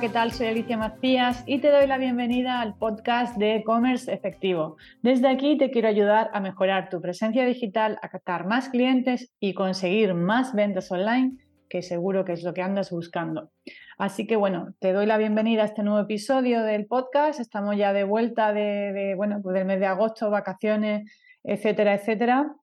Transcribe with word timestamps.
¿qué 0.00 0.08
tal? 0.08 0.32
Soy 0.32 0.46
Alicia 0.46 0.78
Macías 0.78 1.44
y 1.46 1.58
te 1.58 1.70
doy 1.70 1.86
la 1.86 1.98
bienvenida 1.98 2.62
al 2.62 2.74
podcast 2.78 3.36
de 3.36 3.56
e-commerce 3.56 4.10
efectivo. 4.10 4.76
Desde 5.02 5.28
aquí 5.28 5.58
te 5.58 5.70
quiero 5.70 5.86
ayudar 5.86 6.30
a 6.32 6.40
mejorar 6.40 6.88
tu 6.88 7.02
presencia 7.02 7.44
digital, 7.44 7.98
a 8.00 8.08
captar 8.08 8.46
más 8.46 8.70
clientes 8.70 9.30
y 9.38 9.52
conseguir 9.52 10.14
más 10.14 10.54
ventas 10.54 10.90
online, 10.90 11.36
que 11.68 11.82
seguro 11.82 12.24
que 12.24 12.32
es 12.32 12.42
lo 12.42 12.54
que 12.54 12.62
andas 12.62 12.90
buscando. 12.90 13.50
Así 13.98 14.26
que 14.26 14.34
bueno, 14.36 14.74
te 14.80 14.94
doy 14.94 15.04
la 15.04 15.18
bienvenida 15.18 15.62
a 15.62 15.66
este 15.66 15.82
nuevo 15.82 16.00
episodio 16.00 16.62
del 16.62 16.86
podcast. 16.86 17.38
Estamos 17.38 17.76
ya 17.76 17.92
de 17.92 18.04
vuelta 18.04 18.54
de, 18.54 19.12
bueno, 19.14 19.40
pues 19.42 19.52
del 19.54 19.66
mes 19.66 19.78
de 19.78 19.86
agosto, 19.86 20.30
vacaciones, 20.30 21.02
etcétera, 21.44 21.94
etcétera. 21.94 22.54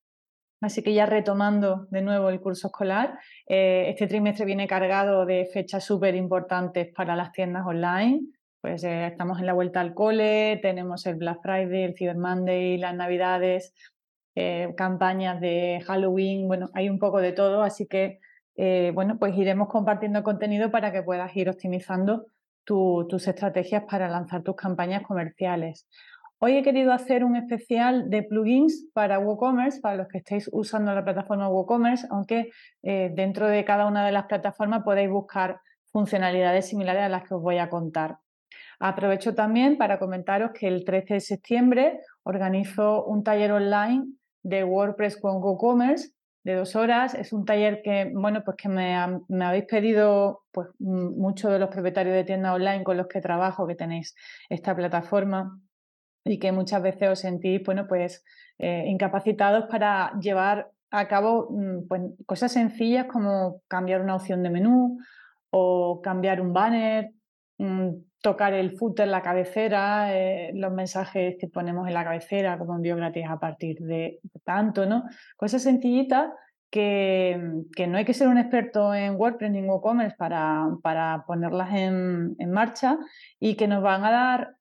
Así 0.62 0.84
que 0.84 0.94
ya 0.94 1.06
retomando 1.06 1.88
de 1.90 2.02
nuevo 2.02 2.30
el 2.30 2.42
curso 2.42 2.68
escolar, 2.68 3.18
eh, 3.48 3.86
este 3.90 4.08
trimestre 4.08 4.46
viene 4.46 4.68
cargado 4.68 5.26
de 5.26 5.46
fechas 5.46 5.86
súper 5.86 6.16
importantes 6.16 6.92
para 6.94 7.16
las 7.16 7.32
tiendas 7.32 7.66
online. 7.66 8.22
Pues 8.62 8.84
eh, 8.84 9.08
estamos 9.08 9.40
en 9.40 9.46
la 9.46 9.54
vuelta 9.54 9.80
al 9.80 9.94
cole, 9.94 10.60
tenemos 10.62 11.06
el 11.06 11.16
Black 11.16 11.42
Friday, 11.42 11.84
el 11.84 11.96
Cyber 11.96 12.18
Monday, 12.18 12.78
las 12.78 12.94
Navidades, 12.94 13.74
eh, 14.36 14.74
campañas 14.76 15.40
de 15.40 15.82
Halloween, 15.88 16.48
bueno, 16.48 16.70
hay 16.74 16.90
un 16.90 17.00
poco 17.00 17.20
de 17.22 17.32
todo, 17.32 17.64
así 17.64 17.88
que 17.88 18.20
bueno, 18.94 19.18
pues 19.18 19.38
iremos 19.38 19.70
compartiendo 19.70 20.22
contenido 20.22 20.70
para 20.70 20.92
que 20.92 21.02
puedas 21.02 21.34
ir 21.34 21.50
optimizando 21.50 22.26
tus 22.66 23.26
estrategias 23.26 23.86
para 23.90 24.10
lanzar 24.10 24.44
tus 24.44 24.58
campañas 24.58 25.02
comerciales. 25.04 25.88
Hoy 26.42 26.56
he 26.56 26.64
querido 26.64 26.94
hacer 26.94 27.26
un 27.26 27.36
especial 27.36 28.10
de 28.10 28.24
plugins 28.24 28.88
para 28.94 29.20
WooCommerce, 29.20 29.82
para 29.82 29.98
los 29.98 30.08
que 30.08 30.20
estéis 30.20 30.50
usando 30.54 30.96
la 30.96 31.04
plataforma 31.04 31.50
WooCommerce, 31.50 32.08
aunque 32.10 32.52
eh, 32.82 33.12
dentro 33.14 33.50
de 33.50 33.66
cada 33.66 33.86
una 33.88 34.06
de 34.06 34.14
las 34.14 34.24
plataformas 34.24 34.84
podéis 34.84 35.10
buscar 35.10 35.60
funcionalidades 35.92 36.70
similares 36.70 37.04
a 37.04 37.10
las 37.10 37.28
que 37.28 37.34
os 37.34 37.42
voy 37.42 37.58
a 37.58 37.68
contar. 37.68 38.20
Aprovecho 38.80 39.36
también 39.36 39.78
para 39.78 40.00
comentaros 40.00 40.52
que 40.58 40.70
el 40.70 40.86
13 40.86 41.16
de 41.16 41.20
septiembre 41.20 42.00
organizo 42.24 43.04
un 43.04 43.22
taller 43.22 43.52
online 43.52 44.06
de 44.42 44.64
WordPress 44.64 45.18
con 45.18 45.44
WooCommerce 45.44 46.14
de 46.46 46.54
dos 46.54 46.74
horas. 46.78 47.16
Es 47.16 47.34
un 47.34 47.44
taller 47.44 47.82
que, 47.84 48.14
bueno, 48.16 48.44
pues 48.46 48.56
que 48.56 48.70
me, 48.70 48.96
me 49.28 49.44
habéis 49.44 49.66
pedido 49.66 50.44
pues, 50.54 50.70
muchos 50.80 51.52
de 51.52 51.60
los 51.60 51.68
propietarios 51.68 52.16
de 52.16 52.24
tiendas 52.24 52.56
online 52.56 52.86
con 52.86 52.96
los 52.96 53.08
que 53.08 53.20
trabajo, 53.20 53.68
que 53.68 53.76
tenéis 53.76 54.16
esta 54.48 54.74
plataforma 54.74 55.60
y 56.24 56.40
que 56.40 56.52
muchas 56.52 56.82
veces 56.82 57.10
os 57.10 57.20
sentís, 57.20 57.64
bueno, 57.64 57.88
pues 57.88 58.24
eh, 58.58 58.86
incapacitados 58.88 59.66
para 59.66 60.14
llevar 60.20 60.72
a 60.92 61.08
cabo 61.08 61.48
mm, 61.52 61.88
pues, 61.88 62.02
cosas 62.26 62.52
sencillas 62.52 63.06
como 63.06 63.62
cambiar 63.68 64.02
una 64.02 64.16
opción 64.16 64.44
de 64.44 64.50
menú 64.50 65.00
o 65.52 66.02
cambiar 66.02 66.42
un 66.42 66.54
banner, 66.54 67.12
mm, 67.58 67.90
tocar 68.22 68.54
el 68.54 68.78
footer, 68.78 69.08
la 69.08 69.22
cabecera, 69.22 70.16
eh, 70.16 70.52
los 70.54 70.72
mensajes 70.74 71.38
que 71.40 71.48
ponemos 71.48 71.88
en 71.88 71.94
la 71.94 72.04
cabecera 72.04 72.58
como 72.58 72.76
envío 72.76 72.96
gratis 72.96 73.26
a 73.30 73.40
partir 73.40 73.80
de 73.80 74.20
tanto, 74.44 74.86
¿no? 74.86 75.06
Cosas 75.38 75.64
sencillitas 75.64 76.30
que, 76.70 77.64
que, 77.76 77.88
no 77.88 77.98
hay 77.98 78.06
que 78.06 78.14
ser 78.14 78.28
un 78.28 78.38
experto 78.38 78.94
en 78.94 79.16
WordPress 79.16 79.52
ni 79.52 79.60
en 79.60 79.70
WooCommerce 79.70 80.16
para, 80.18 80.68
para 80.84 81.24
ponerlas 81.26 81.74
en, 81.74 82.36
marcha 82.52 82.98
y 83.40 83.56
que 83.56 83.68
nos 83.68 83.82
van 83.82 84.06
a 84.06 84.12
dar 84.12 84.56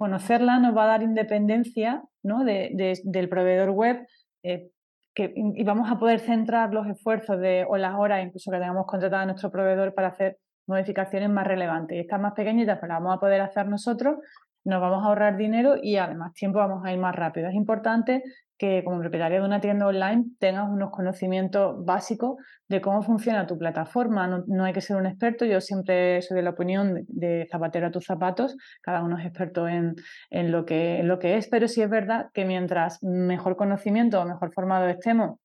conocerla 0.00 0.58
nos 0.58 0.74
va 0.74 0.84
a 0.84 0.86
dar 0.86 1.02
independencia 1.02 2.02
¿no? 2.22 2.42
del 2.42 3.28
proveedor 3.28 3.68
web 3.68 4.06
eh, 4.42 4.70
que, 5.14 5.34
y 5.36 5.62
vamos 5.62 5.90
a 5.90 5.98
poder 5.98 6.20
centrar 6.20 6.72
los 6.72 6.86
esfuerzos 6.86 7.38
de, 7.38 7.66
o 7.68 7.76
las 7.76 7.94
horas 7.96 8.24
incluso 8.24 8.50
que 8.50 8.56
tengamos 8.56 8.86
contratado 8.86 9.24
a 9.24 9.26
nuestro 9.26 9.50
proveedor 9.50 9.92
para 9.92 10.08
hacer 10.08 10.38
modificaciones 10.66 11.28
más 11.28 11.46
relevantes. 11.46 11.98
Y 11.98 12.00
estas 12.00 12.18
más 12.18 12.32
pequeñitas 12.32 12.78
pues 12.78 12.88
las 12.88 12.98
vamos 12.98 13.18
a 13.18 13.20
poder 13.20 13.42
hacer 13.42 13.68
nosotros, 13.68 14.16
nos 14.64 14.80
vamos 14.80 15.04
a 15.04 15.08
ahorrar 15.08 15.36
dinero 15.36 15.74
y 15.82 15.98
además 15.98 16.32
tiempo 16.32 16.60
vamos 16.60 16.82
a 16.82 16.94
ir 16.94 16.98
más 16.98 17.14
rápido. 17.14 17.48
Es 17.48 17.54
importante 17.54 18.22
que 18.60 18.84
como 18.84 19.00
propietario 19.00 19.40
de 19.40 19.46
una 19.46 19.62
tienda 19.62 19.86
online 19.86 20.26
tengas 20.38 20.68
unos 20.68 20.90
conocimientos 20.90 21.82
básicos 21.82 22.36
de 22.68 22.82
cómo 22.82 23.00
funciona 23.00 23.46
tu 23.46 23.56
plataforma. 23.56 24.28
No, 24.46 24.64
hay 24.64 24.74
que 24.74 24.82
ser 24.82 24.98
un 24.98 25.06
experto, 25.06 25.46
yo 25.46 25.62
siempre 25.62 26.20
soy 26.20 26.36
de 26.36 26.42
la 26.42 26.50
opinión 26.50 27.06
de, 27.08 27.48
zapatero 27.50 27.86
a 27.86 27.90
tus 27.90 28.04
zapatos, 28.04 28.58
cada 28.82 29.02
uno 29.02 29.18
es 29.18 29.24
experto 29.24 29.66
en, 29.66 29.96
lo 30.30 30.66
que, 30.66 30.98
en 30.98 31.08
lo 31.08 31.18
que 31.18 31.38
es, 31.38 31.48
pero 31.48 31.68
sí 31.68 31.80
es 31.80 31.88
verdad 31.88 32.26
que 32.34 32.44
mientras 32.44 33.02
mejor 33.02 33.56
conocimiento 33.56 34.20
o 34.20 34.26
mejor 34.26 34.52
formado 34.52 34.88
estemos 34.88 35.38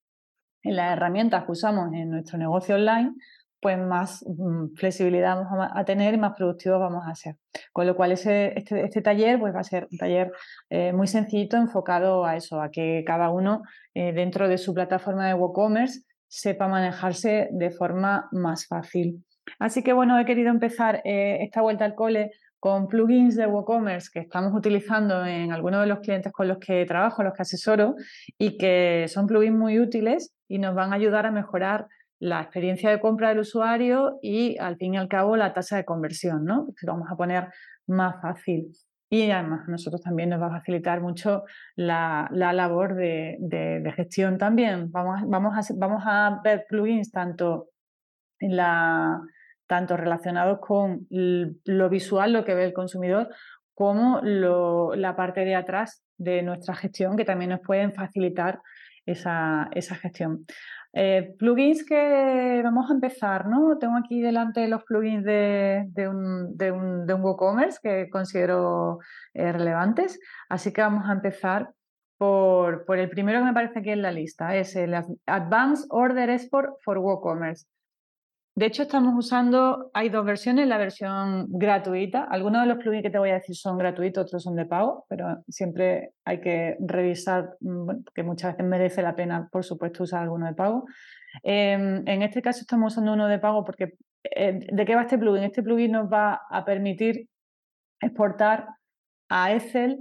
en 0.63 0.75
las 0.75 0.91
herramientas 0.91 1.45
que 1.45 1.53
usamos 1.53 1.93
en 1.93 2.09
nuestro 2.09 2.37
negocio 2.37 2.75
online, 2.75 3.13
pues 3.65 3.79
más 3.79 4.23
mm, 4.27 4.75
flexibilidad 4.75 5.35
vamos 5.37 5.71
a 5.73 5.83
tener 5.85 6.13
y 6.13 6.17
más 6.19 6.33
productivos 6.37 6.79
vamos 6.79 7.01
a 7.07 7.15
ser. 7.15 7.37
Con 7.73 7.87
lo 7.87 7.95
cual 7.95 8.11
este, 8.11 8.59
este 8.59 9.01
taller 9.01 9.39
pues 9.39 9.55
va 9.55 9.61
a 9.61 9.63
ser 9.63 9.87
un 9.91 9.97
taller 9.97 10.31
eh, 10.69 10.93
muy 10.93 11.07
sencillito 11.07 11.57
enfocado 11.57 12.25
a 12.25 12.35
eso, 12.35 12.61
a 12.61 12.69
que 12.69 13.03
cada 13.07 13.31
uno 13.31 13.63
eh, 13.95 14.13
dentro 14.13 14.47
de 14.47 14.59
su 14.59 14.75
plataforma 14.75 15.25
de 15.27 15.33
WooCommerce 15.33 16.01
sepa 16.27 16.67
manejarse 16.67 17.49
de 17.53 17.71
forma 17.71 18.29
más 18.31 18.67
fácil. 18.67 19.25
Así 19.57 19.81
que 19.81 19.93
bueno, 19.93 20.19
he 20.19 20.25
querido 20.25 20.51
empezar 20.51 21.01
eh, 21.03 21.39
esta 21.41 21.63
vuelta 21.63 21.85
al 21.85 21.95
cole 21.95 22.33
con 22.59 22.87
plugins 22.87 23.35
de 23.35 23.47
WooCommerce 23.47 24.09
que 24.13 24.19
estamos 24.19 24.53
utilizando 24.53 25.25
en 25.25 25.51
algunos 25.51 25.81
de 25.81 25.87
los 25.87 26.01
clientes 26.01 26.31
con 26.31 26.47
los 26.47 26.59
que 26.59 26.85
trabajo, 26.85 27.23
los 27.23 27.33
que 27.33 27.41
asesoro, 27.41 27.95
y 28.37 28.59
que 28.59 29.07
son 29.07 29.25
plugins 29.25 29.57
muy 29.57 29.79
útiles 29.79 30.35
y 30.47 30.59
nos 30.59 30.75
van 30.75 30.93
a 30.93 30.97
ayudar 30.97 31.25
a 31.25 31.31
mejorar 31.31 31.87
la 32.19 32.41
experiencia 32.41 32.89
de 32.89 32.99
compra 32.99 33.29
del 33.29 33.39
usuario 33.39 34.19
y 34.21 34.57
al 34.57 34.77
fin 34.77 34.93
y 34.93 34.97
al 34.97 35.07
cabo 35.07 35.35
la 35.35 35.53
tasa 35.53 35.77
de 35.77 35.85
conversión, 35.85 36.45
¿no? 36.45 36.67
Lo 36.81 36.93
vamos 36.93 37.07
a 37.11 37.15
poner 37.15 37.49
más 37.87 38.21
fácil. 38.21 38.71
Y 39.09 39.29
además 39.29 39.67
a 39.67 39.71
nosotros 39.71 40.01
también 40.01 40.29
nos 40.29 40.41
va 40.41 40.47
a 40.47 40.59
facilitar 40.59 40.99
mucho 41.01 41.43
la, 41.75 42.27
labor 42.31 42.95
de, 42.95 43.93
gestión 43.95 44.37
también. 44.37 44.91
Vamos, 44.91 45.21
vamos, 45.27 45.53
a, 45.55 45.73
vamos 45.77 46.03
a 46.05 46.41
ver 46.43 46.65
plugins 46.67 47.11
tanto, 47.11 47.69
en 48.39 48.55
la, 48.55 49.21
tanto 49.67 49.95
relacionados 49.95 50.59
con 50.59 51.07
lo 51.09 51.89
visual, 51.89 52.33
lo 52.33 52.45
que 52.45 52.55
ve 52.55 52.65
el 52.65 52.73
consumidor, 52.73 53.29
como 53.73 54.21
la 54.21 55.15
parte 55.15 55.45
de 55.45 55.55
atrás 55.55 56.03
de 56.17 56.41
nuestra 56.41 56.75
gestión, 56.75 57.15
que 57.15 57.25
también 57.25 57.51
nos 57.51 57.61
pueden 57.61 57.93
facilitar 57.93 58.61
esa, 59.05 59.69
esa 59.73 59.95
gestión. 59.95 60.45
Eh, 60.97 61.35
plugins 61.38 61.83
que 61.85 62.61
vamos 62.63 62.89
a 62.89 62.94
empezar, 62.94 63.47
¿no? 63.47 63.78
Tengo 63.78 63.97
aquí 63.97 64.22
delante 64.22 64.66
los 64.69 64.81
plugins 64.85 65.25
de, 65.25 65.89
un, 66.07 66.56
de, 66.56 66.72
un, 66.72 67.06
de 67.06 67.13
un, 67.13 67.22
WooCommerce 67.22 67.79
que 67.83 68.09
considero 68.09 69.00
eh, 69.33 69.51
relevantes, 69.51 70.17
así 70.47 70.72
que 70.72 70.81
vamos 70.81 71.09
a 71.09 71.11
empezar 71.11 71.69
por, 72.17 72.85
por, 72.85 72.97
el 72.97 73.09
primero 73.09 73.39
que 73.39 73.45
me 73.45 73.53
parece 73.53 73.79
aquí 73.79 73.89
en 73.89 74.03
la 74.03 74.11
lista, 74.13 74.56
es 74.56 74.73
el 74.78 74.94
Advanced 75.25 75.88
Order 75.89 76.29
Export 76.29 76.75
for 76.81 76.97
WooCommerce. 77.00 77.67
De 78.57 78.67
hecho, 78.67 78.83
estamos 78.83 79.13
usando, 79.17 79.91
hay 79.93 80.07
dos 80.07 80.23
versiones, 80.25 80.66
la 80.67 80.77
versión 80.77 81.47
gratuita. 81.49 82.23
Algunos 82.23 82.61
de 82.61 82.67
los 82.67 82.77
plugins 82.77 83.03
que 83.03 83.09
te 83.09 83.19
voy 83.19 83.31
a 83.31 83.33
decir 83.33 83.53
son 83.53 83.77
gratuitos, 83.77 84.23
otros 84.23 84.43
son 84.43 84.55
de 84.55 84.66
pago, 84.66 85.05
pero 85.09 85.43
siempre 85.49 86.11
hay 86.23 86.39
que 86.39 86.77
revisar, 86.79 87.49
mm, 87.59 88.05
que 88.13 88.23
muchas 88.23 88.53
veces 88.53 88.65
merece 88.65 89.01
la 89.01 89.13
pena, 89.13 89.49
por 89.51 89.65
supuesto, 89.65 90.03
usar 90.03 90.23
alguno 90.23 90.45
de 90.45 90.53
pago. 90.53 90.85
Em, 91.44 92.07
en 92.07 92.21
este 92.21 92.41
caso 92.41 92.61
estamos 92.61 92.94
usando 92.94 93.11
uno 93.13 93.27
de 93.27 93.39
pago 93.39 93.65
porque, 93.65 93.94
eh, 94.23 94.59
¿de 94.71 94.85
qué 94.85 94.95
va 94.95 95.01
este 95.01 95.17
plugin? 95.17 95.44
Este 95.44 95.61
plugin 95.61 95.91
nos 95.91 96.09
va 96.09 96.39
a 96.50 96.63
permitir 96.63 97.27
exportar 98.00 98.68
a 99.30 99.51
Excel 99.53 99.97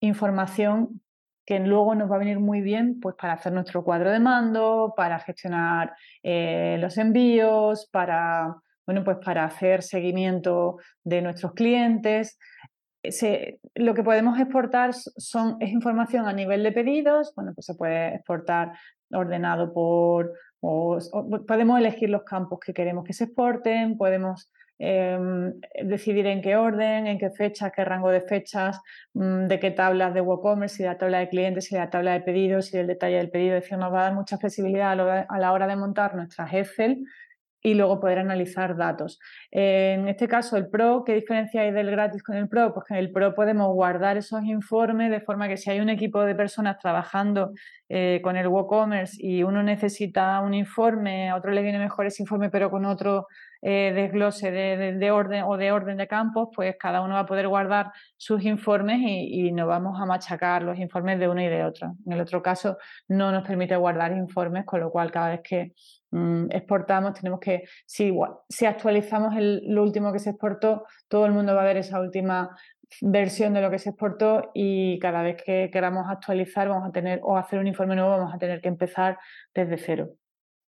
información 0.00 1.02
que 1.48 1.58
luego 1.60 1.94
nos 1.94 2.10
va 2.10 2.16
a 2.16 2.18
venir 2.18 2.38
muy 2.38 2.60
bien 2.60 3.00
pues, 3.00 3.14
para 3.14 3.32
hacer 3.32 3.54
nuestro 3.54 3.82
cuadro 3.82 4.10
de 4.10 4.20
mando, 4.20 4.92
para 4.94 5.18
gestionar 5.18 5.96
eh, 6.22 6.76
los 6.78 6.98
envíos, 6.98 7.88
para, 7.90 8.54
bueno, 8.86 9.02
pues 9.02 9.16
para 9.24 9.46
hacer 9.46 9.82
seguimiento 9.82 10.76
de 11.04 11.22
nuestros 11.22 11.54
clientes. 11.54 12.38
lo 13.76 13.94
que 13.94 14.02
podemos 14.02 14.38
exportar 14.38 14.92
son, 14.92 15.56
es 15.60 15.70
información 15.70 16.28
a 16.28 16.34
nivel 16.34 16.62
de 16.62 16.72
pedidos, 16.72 17.32
bueno, 17.34 17.54
pues 17.54 17.64
se 17.64 17.74
puede 17.76 18.16
exportar 18.16 18.72
ordenado 19.10 19.72
por, 19.72 20.34
podemos 20.60 21.78
elegir 21.78 22.10
los 22.10 22.24
campos 22.24 22.58
que 22.60 22.74
queremos 22.74 23.04
que 23.04 23.14
se 23.14 23.24
exporten, 23.24 23.96
podemos 23.96 24.52
Em, 24.80 25.54
decidir 25.82 26.26
en 26.26 26.40
qué 26.40 26.56
orden, 26.56 27.08
en 27.08 27.18
qué 27.18 27.30
fechas, 27.30 27.72
qué 27.74 27.84
rango 27.84 28.10
de 28.10 28.20
fechas, 28.20 28.80
mm, 29.14 29.46
de 29.48 29.58
qué 29.58 29.72
tablas 29.72 30.14
de 30.14 30.20
WooCommerce, 30.20 30.76
si 30.76 30.82
la 30.84 30.96
tabla 30.96 31.18
de 31.18 31.28
clientes, 31.28 31.64
si 31.66 31.74
la 31.74 31.90
tabla 31.90 32.12
de 32.12 32.20
pedidos, 32.20 32.66
si 32.66 32.78
el 32.78 32.86
detalle 32.86 33.16
del 33.16 33.30
pedido. 33.30 33.56
Es 33.56 33.64
decir, 33.64 33.78
nos 33.78 33.92
va 33.92 34.00
a 34.00 34.02
dar 34.04 34.14
mucha 34.14 34.38
flexibilidad 34.38 34.92
a 35.28 35.38
la 35.38 35.52
hora 35.52 35.66
de 35.66 35.76
montar 35.76 36.14
nuestras 36.14 36.52
Excel 36.54 37.04
y 37.60 37.74
luego 37.74 38.00
poder 38.00 38.20
analizar 38.20 38.76
datos. 38.76 39.18
En 39.50 40.08
este 40.08 40.28
caso, 40.28 40.56
el 40.56 40.68
Pro, 40.68 41.02
¿qué 41.04 41.14
diferencia 41.14 41.62
hay 41.62 41.72
del 41.72 41.90
gratis 41.90 42.22
con 42.22 42.36
el 42.36 42.48
Pro? 42.48 42.72
Pues 42.72 42.86
que 42.86 42.94
en 42.94 43.00
el 43.00 43.10
Pro 43.10 43.34
podemos 43.34 43.72
guardar 43.74 44.16
esos 44.16 44.44
informes 44.44 45.10
de 45.10 45.20
forma 45.20 45.48
que 45.48 45.56
si 45.56 45.70
hay 45.70 45.80
un 45.80 45.88
equipo 45.88 46.22
de 46.22 46.34
personas 46.36 46.78
trabajando 46.78 47.52
eh, 47.88 48.20
con 48.22 48.36
el 48.36 48.46
WooCommerce 48.46 49.16
y 49.18 49.42
uno 49.42 49.62
necesita 49.62 50.40
un 50.40 50.54
informe, 50.54 51.30
a 51.30 51.36
otro 51.36 51.50
le 51.50 51.62
viene 51.62 51.78
mejor 51.78 52.06
ese 52.06 52.22
informe, 52.22 52.48
pero 52.48 52.70
con 52.70 52.84
otro 52.84 53.26
eh, 53.60 53.92
desglose 53.94 54.50
de, 54.50 55.10
orden 55.10 55.42
o 55.44 55.56
de 55.56 55.72
orden 55.72 55.96
de 55.96 56.06
campos, 56.06 56.48
pues 56.54 56.76
cada 56.78 57.00
uno 57.00 57.14
va 57.14 57.20
a 57.20 57.26
poder 57.26 57.48
guardar 57.48 57.90
sus 58.16 58.44
informes 58.44 58.98
y, 59.02 59.50
no 59.52 59.66
vamos 59.66 60.00
a 60.00 60.06
machacar 60.06 60.62
los 60.62 60.78
informes 60.78 61.18
de 61.18 61.28
uno 61.28 61.42
y 61.42 61.48
de 61.48 61.64
otro. 61.64 61.94
En 62.06 62.12
el 62.12 62.20
otro 62.20 62.42
caso, 62.42 62.78
no 63.08 63.32
nos 63.32 63.46
permite 63.46 63.74
guardar 63.76 64.12
informes, 64.12 64.64
con 64.64 64.80
lo 64.80 64.90
cual 64.90 65.10
cada 65.10 65.30
vez 65.30 65.40
que 65.42 65.72
mm, 66.10 66.46
exportamos 66.50 67.14
tenemos 67.14 67.40
que, 67.40 67.64
si, 67.86 68.12
si 68.48 68.66
actualizamos 68.66 69.34
el, 69.36 69.62
lo 69.66 69.82
último 69.82 70.12
que 70.12 70.20
se 70.20 70.30
exportó, 70.30 70.84
todo 71.08 71.26
el 71.26 71.32
mundo 71.32 71.54
va 71.54 71.62
a 71.62 71.66
ver 71.66 71.78
esa 71.78 72.00
última 72.00 72.50
versión 73.02 73.54
de 73.54 73.60
lo 73.60 73.70
que 73.70 73.78
se 73.78 73.90
exportó 73.90 74.50
y 74.54 74.98
cada 74.98 75.22
vez 75.22 75.42
que 75.42 75.70
queramos 75.72 76.08
actualizar 76.08 76.68
vamos 76.68 76.88
a 76.88 76.92
tener 76.92 77.20
o 77.22 77.36
hacer 77.36 77.58
un 77.58 77.66
informe 77.66 77.94
nuevo 77.94 78.10
vamos 78.10 78.34
a 78.34 78.38
tener 78.38 78.60
que 78.60 78.68
empezar 78.68 79.18
desde 79.54 79.78
cero. 79.78 80.10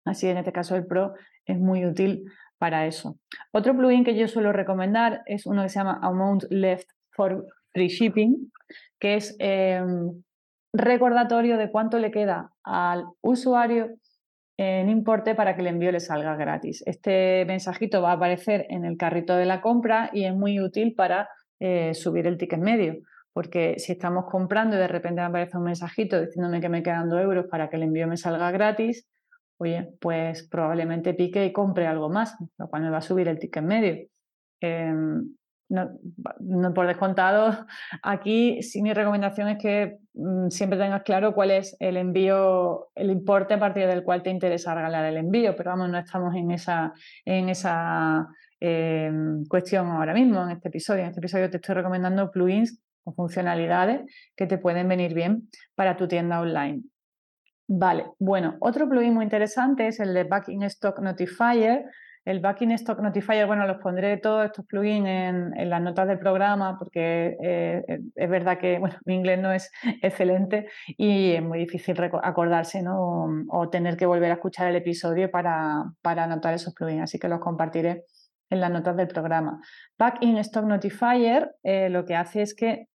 Así 0.04 0.28
en 0.28 0.38
este 0.38 0.52
caso 0.52 0.76
el 0.76 0.86
Pro 0.86 1.14
es 1.44 1.58
muy 1.58 1.84
útil 1.84 2.24
para 2.58 2.86
eso. 2.86 3.16
Otro 3.52 3.76
plugin 3.76 4.04
que 4.04 4.16
yo 4.16 4.28
suelo 4.28 4.52
recomendar 4.52 5.22
es 5.26 5.46
uno 5.46 5.62
que 5.62 5.68
se 5.68 5.78
llama 5.78 6.00
Amount 6.02 6.44
Left 6.50 6.88
for 7.10 7.46
Free 7.72 7.88
Shipping, 7.88 8.50
que 8.98 9.16
es 9.16 9.36
em, 9.38 10.22
recordatorio 10.72 11.56
de 11.58 11.70
cuánto 11.70 11.98
le 11.98 12.10
queda 12.10 12.50
al 12.64 13.04
usuario 13.22 13.88
en 14.58 14.88
importe 14.88 15.34
para 15.34 15.54
que 15.54 15.60
el 15.60 15.66
envío 15.66 15.92
le 15.92 16.00
salga 16.00 16.34
gratis. 16.36 16.82
Este 16.86 17.44
mensajito 17.46 18.00
va 18.00 18.12
a 18.12 18.14
aparecer 18.14 18.66
en 18.70 18.84
el 18.84 18.96
carrito 18.96 19.36
de 19.36 19.44
la 19.44 19.60
compra 19.60 20.10
y 20.12 20.24
es 20.24 20.34
muy 20.34 20.60
útil 20.60 20.94
para 20.94 21.28
eh, 21.60 21.92
subir 21.94 22.26
el 22.26 22.38
ticket 22.38 22.60
medio. 22.60 22.96
Porque 23.34 23.74
si 23.78 23.92
estamos 23.92 24.24
comprando 24.30 24.76
y 24.76 24.78
de 24.78 24.88
repente 24.88 25.20
aparece 25.20 25.58
un 25.58 25.64
mensajito 25.64 26.18
diciéndome 26.18 26.62
que 26.62 26.70
me 26.70 26.82
quedan 26.82 27.10
dos 27.10 27.20
euros 27.20 27.46
para 27.50 27.68
que 27.68 27.76
el 27.76 27.82
envío 27.82 28.08
me 28.08 28.16
salga 28.16 28.50
gratis, 28.50 29.06
oye, 29.58 29.94
pues 30.00 30.46
probablemente 30.48 31.14
pique 31.14 31.44
y 31.44 31.52
compre 31.52 31.86
algo 31.86 32.08
más, 32.08 32.36
lo 32.58 32.68
cual 32.68 32.82
me 32.82 32.90
va 32.90 32.98
a 32.98 33.02
subir 33.02 33.28
el 33.28 33.38
ticket 33.38 33.64
medio. 33.64 34.06
Em, 34.60 35.34
no, 35.68 36.74
por 36.74 36.86
descontado, 36.86 37.66
aquí 38.02 38.62
sí 38.62 38.82
mi 38.82 38.92
recomendación 38.92 39.48
es 39.48 39.58
que 39.58 39.98
mm, 40.14 40.48
siempre 40.48 40.78
tengas 40.78 41.02
claro 41.02 41.34
cuál 41.34 41.50
es 41.50 41.76
el 41.80 41.96
envío, 41.96 42.88
el 42.94 43.10
importe 43.10 43.54
a 43.54 43.58
partir 43.58 43.86
del 43.86 44.04
cual 44.04 44.22
te 44.22 44.30
interesa 44.30 44.74
regalar 44.74 45.04
el 45.06 45.16
envío, 45.16 45.56
pero 45.56 45.70
vamos, 45.70 45.90
no 45.90 45.98
estamos 45.98 46.34
en 46.36 46.52
esa, 46.52 46.92
en 47.24 47.48
esa 47.48 48.28
Em, 48.58 49.44
cuestión 49.46 49.86
ahora 49.88 50.14
mismo 50.14 50.42
en 50.42 50.50
este 50.50 50.68
episodio. 50.68 51.02
En 51.02 51.08
este 51.08 51.20
episodio 51.20 51.50
te 51.50 51.58
estoy 51.58 51.74
recomendando 51.74 52.30
plugins 52.30 52.80
o 53.04 53.12
funcionalidades 53.12 54.10
que 54.34 54.46
te 54.46 54.58
pueden 54.58 54.88
venir 54.88 55.14
bien 55.14 55.48
para 55.74 55.96
tu 55.96 56.08
tienda 56.08 56.40
online. 56.40 56.82
Vale, 57.68 58.06
bueno, 58.20 58.56
otro 58.60 58.88
plugin 58.88 59.14
muy 59.14 59.24
interesante 59.24 59.88
es 59.88 59.98
el 59.98 60.14
de 60.14 60.24
Backing 60.24 60.62
Stock 60.64 61.00
Notifier. 61.00 61.84
El 62.24 62.40
Backing 62.40 62.72
Stock 62.72 63.00
Notifier, 63.00 63.46
bueno, 63.46 63.66
los 63.66 63.78
pondré 63.78 64.16
todos 64.18 64.46
estos 64.46 64.66
plugins 64.66 65.06
en, 65.06 65.70
las 65.70 65.80
notas 65.80 66.06
del 66.06 66.18
programa 66.18 66.76
porque 66.78 67.36
eh, 67.42 67.82
es 68.14 68.30
verdad 68.30 68.58
que 68.58 68.78
bueno, 68.78 68.96
mi 69.04 69.14
inglés 69.14 69.40
no 69.40 69.52
es 69.52 69.70
excelente 70.02 70.68
y 70.86 71.32
es 71.32 71.42
muy 71.42 71.58
difícil 71.58 71.96
acordarse 72.22 72.84
o, 72.88 73.68
tener 73.70 73.96
que 73.96 74.06
volver 74.06 74.30
a 74.30 74.34
escuchar 74.34 74.68
el 74.68 74.76
episodio 74.76 75.30
para, 75.30 75.84
para 76.02 76.24
anotar 76.24 76.54
esos 76.54 76.72
plugins. 76.72 77.02
Así 77.02 77.18
que 77.18 77.28
los 77.28 77.40
compartiré 77.40 78.04
en 78.48 78.60
las 78.60 78.70
notas 78.70 78.96
del 78.96 79.08
programa. 79.08 79.60
Back 79.98 80.18
in 80.20 80.38
Stock 80.38 80.64
Notifier 80.64 81.50
eh, 81.64 81.90
lo 81.90 82.04
que 82.04 82.14
hace 82.14 82.42
es 82.42 82.54
que 82.54 82.86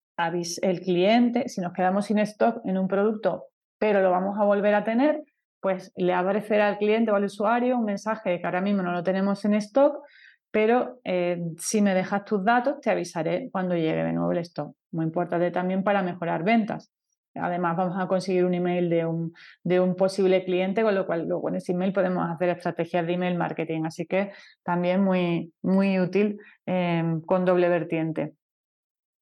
el 0.61 0.81
cliente, 0.81 1.49
si 1.49 1.61
nos 1.61 1.73
quedamos 1.73 2.05
sin 2.05 2.19
stock 2.19 2.61
en 2.65 2.77
un 2.77 2.87
producto, 2.87 3.45
pero 3.81 4.03
lo 4.03 4.11
vamos 4.11 4.37
a 4.37 4.43
volver 4.43 4.75
a 4.75 4.83
tener, 4.83 5.23
pues 5.59 5.91
le 5.95 6.13
aparecerá 6.13 6.67
al 6.67 6.77
cliente 6.77 7.09
o 7.09 7.15
al 7.15 7.23
usuario 7.23 7.79
un 7.79 7.85
mensaje 7.85 8.39
que 8.39 8.45
ahora 8.45 8.61
mismo 8.61 8.83
no 8.83 8.91
lo 8.91 9.01
tenemos 9.01 9.43
en 9.43 9.55
stock, 9.55 10.03
pero 10.51 10.99
eh, 11.03 11.41
si 11.57 11.81
me 11.81 11.95
dejas 11.95 12.23
tus 12.23 12.45
datos, 12.45 12.79
te 12.79 12.91
avisaré 12.91 13.49
cuando 13.51 13.73
llegue 13.73 14.03
de 14.03 14.13
nuevo 14.13 14.31
el 14.33 14.37
stock. 14.37 14.75
Muy 14.91 15.05
importante 15.05 15.49
también 15.49 15.83
para 15.83 16.03
mejorar 16.03 16.43
ventas. 16.43 16.93
Además, 17.33 17.75
vamos 17.75 17.97
a 17.97 18.07
conseguir 18.07 18.45
un 18.45 18.53
email 18.53 18.87
de 18.87 19.03
un, 19.07 19.33
de 19.63 19.79
un 19.79 19.95
posible 19.95 20.43
cliente, 20.43 20.83
con 20.83 20.93
lo 20.93 21.07
cual 21.07 21.27
luego 21.27 21.49
en 21.49 21.55
ese 21.55 21.71
email 21.71 21.91
podemos 21.91 22.29
hacer 22.29 22.49
estrategias 22.49 23.07
de 23.07 23.13
email 23.13 23.35
marketing. 23.35 23.85
Así 23.85 24.05
que 24.05 24.31
también 24.63 25.03
muy, 25.03 25.53
muy 25.63 25.99
útil 25.99 26.37
em, 26.67 27.19
con 27.21 27.45
doble 27.45 27.67
vertiente. 27.67 28.35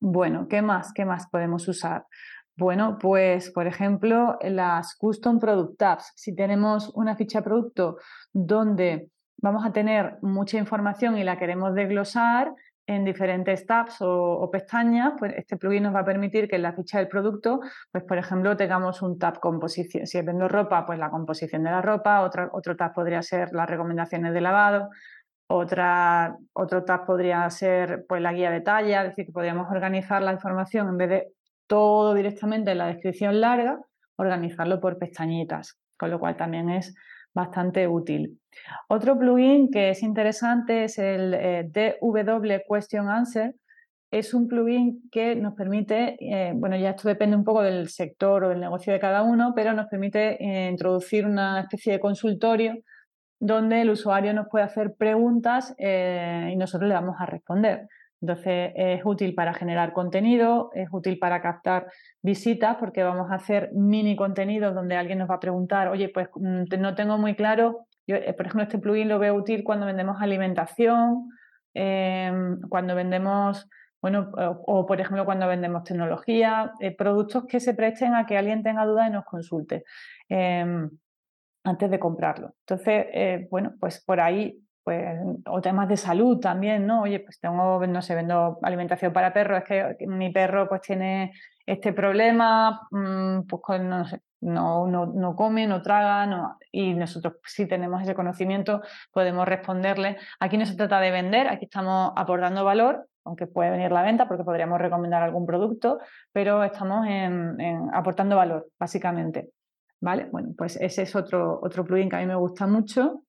Bueno, 0.01 0.47
¿qué 0.49 0.61
más? 0.61 0.91
¿Qué 0.93 1.05
más 1.05 1.29
podemos 1.29 1.65
usar? 1.69 2.03
Bueno, 2.59 2.97
pues 2.99 3.51
por 3.51 3.67
ejemplo, 3.67 4.37
las 4.41 4.95
Custom 4.95 5.39
Product 5.39 5.77
Tabs. 5.77 6.11
Si 6.15 6.35
tenemos 6.35 6.91
una 6.93 7.15
ficha 7.15 7.41
producto 7.41 7.99
donde 8.33 9.07
vamos 9.37 9.65
a 9.65 9.71
tener 9.71 10.17
mucha 10.21 10.57
información 10.57 11.17
y 11.17 11.23
la 11.23 11.39
queremos 11.39 11.73
desglosar, 11.73 12.53
en 12.85 13.05
diferentes 13.05 13.67
tabs 13.67 13.97
o, 14.01 14.49
pestañas, 14.51 15.13
pues 15.19 15.35
este 15.37 15.57
plugin 15.57 15.83
nos 15.83 15.93
va 15.93 15.99
a 15.99 16.05
permitir 16.05 16.49
que 16.49 16.55
en 16.55 16.63
la 16.63 16.73
ficha 16.73 16.97
del 16.97 17.07
producto, 17.07 17.61
pues 17.91 18.03
por 18.03 18.17
ejemplo, 18.17 18.57
tengamos 18.57 19.03
un 19.03 19.19
tab 19.19 19.39
composición. 19.39 20.07
Si 20.07 20.19
vendo 20.23 20.47
ropa, 20.47 20.87
pues 20.87 20.97
la 20.97 21.11
composición 21.11 21.63
de 21.63 21.69
la 21.69 21.83
ropa, 21.83 22.21
otra, 22.21 22.49
otro 22.51 22.75
tab 22.75 22.93
podría 22.95 23.21
ser 23.21 23.53
las 23.53 23.69
recomendaciones 23.69 24.33
de 24.33 24.41
lavado, 24.41 24.89
otra, 25.47 26.35
otro 26.53 26.83
tab 26.83 27.05
podría 27.05 27.47
ser 27.51 28.05
pues 28.09 28.23
la 28.23 28.33
guía 28.33 28.49
de 28.49 28.61
talla, 28.61 29.03
es 29.03 29.09
decir, 29.09 29.27
que 29.27 29.33
podríamos 29.33 29.69
organizar 29.69 30.23
la 30.23 30.33
información 30.33 30.89
en 30.89 30.97
vez 30.97 31.09
de 31.09 31.33
todo 31.69 32.15
directamente 32.15 32.71
en 32.71 32.79
la 32.79 32.87
descripción 32.87 33.39
larga, 33.39 33.79
organizarlo 34.17 34.81
por 34.81 34.97
pestañitas, 34.97 35.79
con 35.97 36.09
lo 36.09 36.19
cual 36.19 36.35
también 36.35 36.69
es 36.69 36.95
bastante 37.33 37.87
útil. 37.87 38.39
Otro 38.89 39.17
plugin 39.17 39.69
que 39.69 39.91
es 39.91 40.01
interesante 40.01 40.85
es 40.85 40.97
el 40.97 41.33
eh, 41.35 41.69
DW 41.71 42.57
Question 42.67 43.07
Answer. 43.07 43.55
Es 44.11 44.33
un 44.33 44.47
plugin 44.47 45.07
que 45.11 45.35
nos 45.35 45.53
permite, 45.53 46.17
eh, 46.19 46.53
bueno, 46.55 46.75
ya 46.75 46.89
esto 46.89 47.07
depende 47.07 47.37
un 47.37 47.43
poco 47.43 47.61
del 47.61 47.87
sector 47.89 48.43
o 48.43 48.49
del 48.49 48.59
negocio 48.59 48.91
de 48.91 48.99
cada 48.99 49.21
uno, 49.21 49.53
pero 49.55 49.73
nos 49.73 49.85
permite 49.85 50.43
eh, 50.43 50.69
introducir 50.71 51.27
una 51.27 51.61
especie 51.61 51.93
de 51.93 51.99
consultorio 51.99 52.73
donde 53.39 53.81
el 53.81 53.91
usuario 53.91 54.33
nos 54.33 54.47
puede 54.49 54.65
hacer 54.65 54.95
preguntas 54.97 55.73
y 55.77 56.55
nosotros 56.57 56.89
le 56.89 56.95
vamos 56.95 57.15
a 57.19 57.25
responder. 57.25 57.87
Entonces 58.21 58.73
es 58.75 59.01
útil 59.05 59.33
para 59.33 59.53
generar 59.53 59.93
contenido, 59.93 60.71
es 60.73 60.89
útil 60.91 61.19
para 61.19 61.41
captar 61.41 61.87
visitas 62.21 62.75
porque 62.77 63.03
vamos 63.03 63.31
a 63.31 63.35
hacer 63.35 63.69
mini 63.73 64.15
contenidos 64.15 64.75
donde 64.75 64.97
alguien 64.97 65.19
nos 65.19 65.29
va 65.29 65.35
a 65.35 65.39
preguntar, 65.39 65.87
oye, 65.87 66.09
pues 66.09 66.27
mm, 66.35 66.63
no 66.79 66.95
tengo 66.95 67.17
muy 67.17 67.35
claro, 67.35 67.87
yo, 68.09 68.15
eh, 68.15 68.33
por 68.33 68.47
ejemplo, 68.47 68.63
este 68.63 68.79
plugin 68.79 69.07
lo 69.07 69.19
veo 69.19 69.35
útil 69.35 69.63
cuando 69.63 69.85
vendemos 69.85 70.19
alimentación, 70.19 71.29
em, 71.75 72.59
cuando 72.67 72.95
vendemos, 72.95 73.69
bueno, 74.01 74.31
o, 74.65 74.85
por 74.87 74.99
ejemplo 74.99 75.25
cuando 75.25 75.47
vendemos 75.47 75.83
tecnología, 75.83 76.71
eh, 76.79 76.95
productos 76.95 77.45
que 77.45 77.59
se 77.59 77.75
presten 77.75 78.15
a 78.15 78.25
que 78.25 78.35
alguien 78.35 78.63
tenga 78.63 78.85
dudas 78.85 79.09
y 79.09 79.11
nos 79.11 79.25
consulte 79.25 79.83
em, 80.27 80.89
antes 81.63 81.91
de 81.91 81.99
comprarlo. 81.99 82.55
Entonces, 82.61 83.05
eh, 83.13 83.47
bueno, 83.51 83.75
pues 83.79 84.03
por 84.03 84.19
ahí 84.19 84.59
pues, 84.89 85.19
o 85.45 85.61
temas 85.61 85.87
de 85.87 85.97
salud 85.97 86.39
también, 86.39 86.87
¿no? 86.87 87.03
Oye, 87.03 87.19
pues 87.19 87.39
tengo, 87.39 87.85
no 87.85 88.01
sé, 88.01 88.15
vendo 88.15 88.57
alimentación 88.63 89.13
para 89.13 89.31
perros, 89.31 89.61
es 89.61 89.97
que 89.99 90.07
mi 90.07 90.31
perro 90.31 90.67
pues 90.67 90.81
tiene 90.81 91.31
este 91.63 91.93
problema, 91.93 92.87
mm, 92.89 93.41
pues 93.41 93.81
no, 93.83 94.07
sé, 94.07 94.19
no, 94.41 94.87
no, 94.87 95.35
come, 95.35 95.67
no 95.67 95.83
traga, 95.83 96.25
no, 96.25 96.57
y 96.71 96.95
nosotros 96.95 97.35
si 97.45 97.67
tenemos 97.67 98.01
ese 98.01 98.15
conocimiento 98.15 98.81
podemos 99.11 99.47
responderle. 99.47 100.17
Aquí 100.39 100.57
no 100.57 100.65
se 100.65 100.75
trata 100.75 100.99
de 100.99 101.11
vender, 101.11 101.49
aquí 101.49 101.65
estamos 101.65 102.11
aportando 102.15 102.65
valor, 102.65 103.05
aunque 103.25 103.45
puede 103.45 103.69
venir 103.69 103.91
la 103.91 104.01
venta 104.01 104.27
porque 104.27 104.43
podríamos 104.43 104.81
recomendar 104.81 105.21
algún 105.21 105.45
producto, 105.45 105.99
pero 106.33 106.63
estamos 106.63 107.05
en, 107.05 107.61
en 107.61 107.93
aportando 107.93 108.35
valor, 108.37 108.69
básicamente. 108.79 109.51
¿Vale? 110.01 110.29
Bueno, 110.31 110.53
pues 110.57 110.77
ese 110.77 111.03
es 111.03 111.15
otro, 111.15 111.59
otro 111.61 111.83
plugin 111.83 112.09
que 112.09 112.15
a 112.15 112.19
mí 112.19 112.25
me 112.25 112.35
gusta 112.35 112.65
mucho 112.65 113.25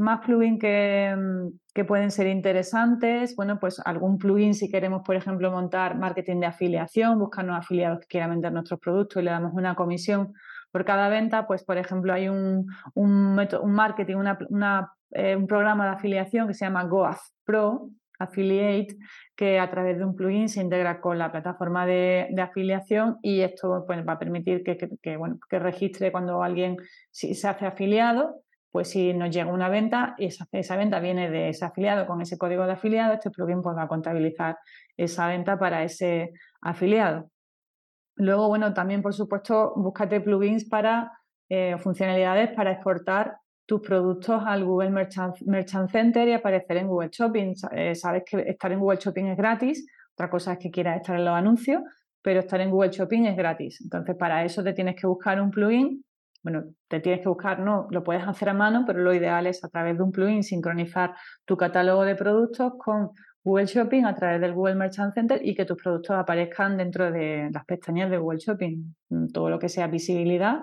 más 0.00 0.20
plugins 0.24 0.58
mm, 0.58 1.48
que, 1.74 1.84
pueden 1.84 2.10
ser 2.10 2.26
interesantes, 2.26 3.36
bueno, 3.36 3.58
pues 3.60 3.80
algún 3.84 4.18
plugin 4.18 4.54
si 4.54 4.70
queremos, 4.70 5.02
por 5.04 5.14
ejemplo, 5.14 5.50
montar 5.52 5.96
marketing 5.96 6.40
de 6.40 6.46
afiliación, 6.46 7.18
buscarnos 7.18 7.58
afiliados 7.58 8.00
que 8.00 8.06
quieran 8.06 8.30
vender 8.30 8.52
nuestros 8.52 8.80
productos 8.80 9.22
y 9.22 9.24
le 9.24 9.30
damos 9.30 9.52
una 9.54 9.74
comisión 9.74 10.32
por 10.72 10.84
cada 10.84 11.08
venta, 11.08 11.46
pues 11.46 11.64
por 11.64 11.78
ejemplo 11.78 12.12
hay 12.12 12.28
un, 12.28 12.66
un, 12.94 13.34
marketing, 13.34 14.16
eh, 15.12 15.36
un 15.36 15.46
programa 15.46 15.86
de 15.86 15.92
afiliación 15.92 16.46
que 16.46 16.54
se 16.54 16.64
llama 16.64 16.84
GoAff 16.84 17.20
Pro, 17.44 17.90
Affiliate, 18.20 18.96
que 19.34 19.58
a 19.58 19.70
través 19.70 19.98
de 19.98 20.04
un 20.04 20.14
plugin 20.14 20.48
se 20.48 20.60
integra 20.60 21.00
con 21.00 21.18
la 21.18 21.32
plataforma 21.32 21.86
de, 21.86 22.28
afiliación 22.40 23.16
y 23.22 23.40
esto 23.40 23.84
pues, 23.86 24.06
va 24.06 24.12
a 24.12 24.18
permitir 24.18 24.62
que, 24.62 25.16
bueno, 25.16 25.38
que 25.48 25.58
registre 25.58 26.12
cuando 26.12 26.42
alguien 26.42 26.76
si 27.10 27.34
se 27.34 27.48
hace 27.48 27.66
afiliado 27.66 28.42
pues 28.70 28.90
si 28.90 29.12
nos 29.14 29.30
llega 29.30 29.52
una 29.52 29.68
venta 29.68 30.14
esa, 30.18 30.46
esa, 30.52 30.76
venta 30.76 31.00
viene 31.00 31.30
de 31.30 31.48
ese 31.48 31.64
afiliado 31.64 32.06
con 32.06 32.20
ese 32.20 32.38
código 32.38 32.66
de 32.66 32.72
afiliado, 32.72 33.14
este 33.14 33.30
plugin 33.30 33.62
pues, 33.62 33.76
va 33.76 33.82
a 33.82 33.88
contabilizar 33.88 34.58
esa 34.96 35.26
venta 35.28 35.58
para 35.58 35.82
ese 35.82 36.32
afiliado. 36.60 37.30
Luego, 38.16 38.48
bueno, 38.48 38.74
también 38.74 39.02
por 39.02 39.14
supuesto, 39.14 39.72
búscate 39.76 40.20
plugins 40.20 40.68
para 40.68 41.12
eh, 41.48 41.76
funcionalidades 41.78 42.50
para 42.50 42.72
exportar 42.72 43.38
tus 43.66 43.80
productos 43.80 44.42
al 44.46 44.64
Google 44.64 44.90
Merchant, 44.90 45.90
Center 45.90 46.28
y 46.28 46.32
aparecer 46.32 46.76
en 46.76 46.88
Google 46.88 47.10
Shopping. 47.12 47.54
Eh, 47.72 47.94
sabes 47.94 48.24
que 48.26 48.40
estar 48.40 48.72
en 48.72 48.80
Google 48.80 48.98
Shopping 48.98 49.26
es 49.26 49.36
gratis, 49.36 49.86
otra 50.12 50.28
cosa 50.28 50.52
es 50.52 50.58
que 50.58 50.70
quieras 50.70 50.96
estar 50.96 51.16
en 51.16 51.24
los 51.24 51.34
anuncios, 51.34 51.82
pero 52.20 52.40
estar 52.40 52.60
en 52.60 52.70
Google 52.70 52.90
Shopping 52.90 53.26
es 53.26 53.36
gratis. 53.36 53.80
Entonces, 53.80 54.16
para 54.16 54.44
eso 54.44 54.62
te 54.62 54.72
tienes 54.72 54.96
que 54.96 55.06
buscar 55.06 55.40
un 55.40 55.50
plugin. 55.50 56.04
Bueno, 56.42 56.64
te 56.88 57.00
tienes 57.00 57.20
que 57.20 57.28
buscar, 57.28 57.60
no, 57.60 57.86
lo 57.90 58.02
puedes 58.02 58.26
hacer 58.26 58.48
a 58.48 58.54
mano, 58.54 58.84
pero 58.86 59.00
lo 59.00 59.12
ideal 59.14 59.46
es 59.46 59.62
a 59.64 59.68
través 59.68 59.96
de 59.96 60.02
un 60.02 60.12
plugin 60.12 60.42
sincronizar 60.42 61.14
tu 61.44 61.56
catálogo 61.56 62.04
de 62.04 62.14
productos 62.14 62.72
con 62.78 63.10
Google 63.44 63.66
Shopping 63.66 64.04
a 64.04 64.14
través 64.14 64.40
del 64.40 64.54
Google 64.54 64.74
Merchant 64.74 65.14
Center 65.14 65.40
y 65.42 65.54
que 65.54 65.64
tus 65.64 65.76
productos 65.76 66.16
aparezcan 66.16 66.76
dentro 66.76 67.10
de 67.10 67.50
las 67.52 67.64
pestañas 67.64 68.10
de 68.10 68.18
Google 68.18 68.38
Shopping. 68.38 68.94
Mm, 69.10 69.26
todo 69.28 69.50
lo 69.50 69.58
que 69.58 69.68
sea 69.68 69.86
visibilidad, 69.86 70.60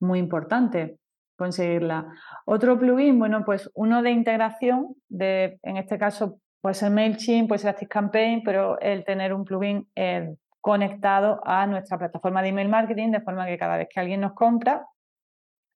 muy 0.00 0.18
importante 0.18 0.98
conseguirla. 1.36 2.06
Otro 2.44 2.78
plugin, 2.78 3.18
bueno, 3.18 3.44
pues 3.46 3.70
uno 3.74 4.02
de 4.02 4.10
integración, 4.10 4.94
de, 5.08 5.58
en 5.62 5.78
este 5.78 5.96
caso 5.96 6.38
puede 6.60 6.74
ser 6.74 6.90
MailChimp, 6.90 7.48
puede 7.48 7.60
ser 7.60 7.70
ActiveCampaign, 7.70 8.42
pero 8.44 8.78
el 8.80 9.04
tener 9.04 9.32
un 9.32 9.44
plugin 9.44 9.88
eh, 9.94 10.34
conectado 10.60 11.40
a 11.44 11.66
nuestra 11.66 11.98
plataforma 11.98 12.42
de 12.42 12.48
email 12.48 12.68
marketing, 12.68 13.10
de 13.10 13.22
forma 13.22 13.46
que 13.46 13.56
cada 13.56 13.78
vez 13.78 13.88
que 13.92 14.00
alguien 14.00 14.20
nos 14.20 14.34
compra, 14.34 14.84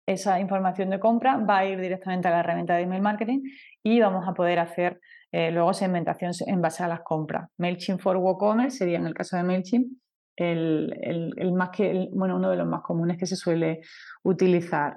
esa 0.07 0.39
información 0.41 0.91
de 0.91 1.01
compra 1.01 1.37
va 1.39 1.59
a 1.59 1.67
ir 1.67 1.81
directamente 1.81 2.29
a 2.29 2.31
la 2.31 2.41
herramienta 2.41 2.75
de 2.77 2.83
email 2.83 3.03
marketing 3.03 3.43
y 3.83 4.01
vamos 4.01 4.29
a 4.29 4.35
poder 4.35 4.59
hacer 4.59 5.01
eh, 5.33 5.51
luego 5.51 5.73
segmentación 5.75 6.33
en 6.47 6.61
base 6.61 6.83
a 6.83 6.89
las 6.89 7.01
compras. 7.01 7.49
MailChimp 7.59 8.01
for 8.01 8.17
WooCommerce 8.17 8.79
sería 8.79 8.99
en 8.99 9.07
el 9.07 9.15
caso 9.15 9.37
de 9.37 9.43
MailChimp 9.43 9.93
el, 10.37 11.53
más 11.55 11.71
que, 11.71 12.09
bueno, 12.13 12.37
uno 12.37 12.51
de 12.51 12.57
los 12.57 12.67
más 12.67 12.83
comunes 12.83 13.19
que 13.19 13.27
se 13.27 13.37
suele 13.37 13.81
utilizar. 14.23 14.97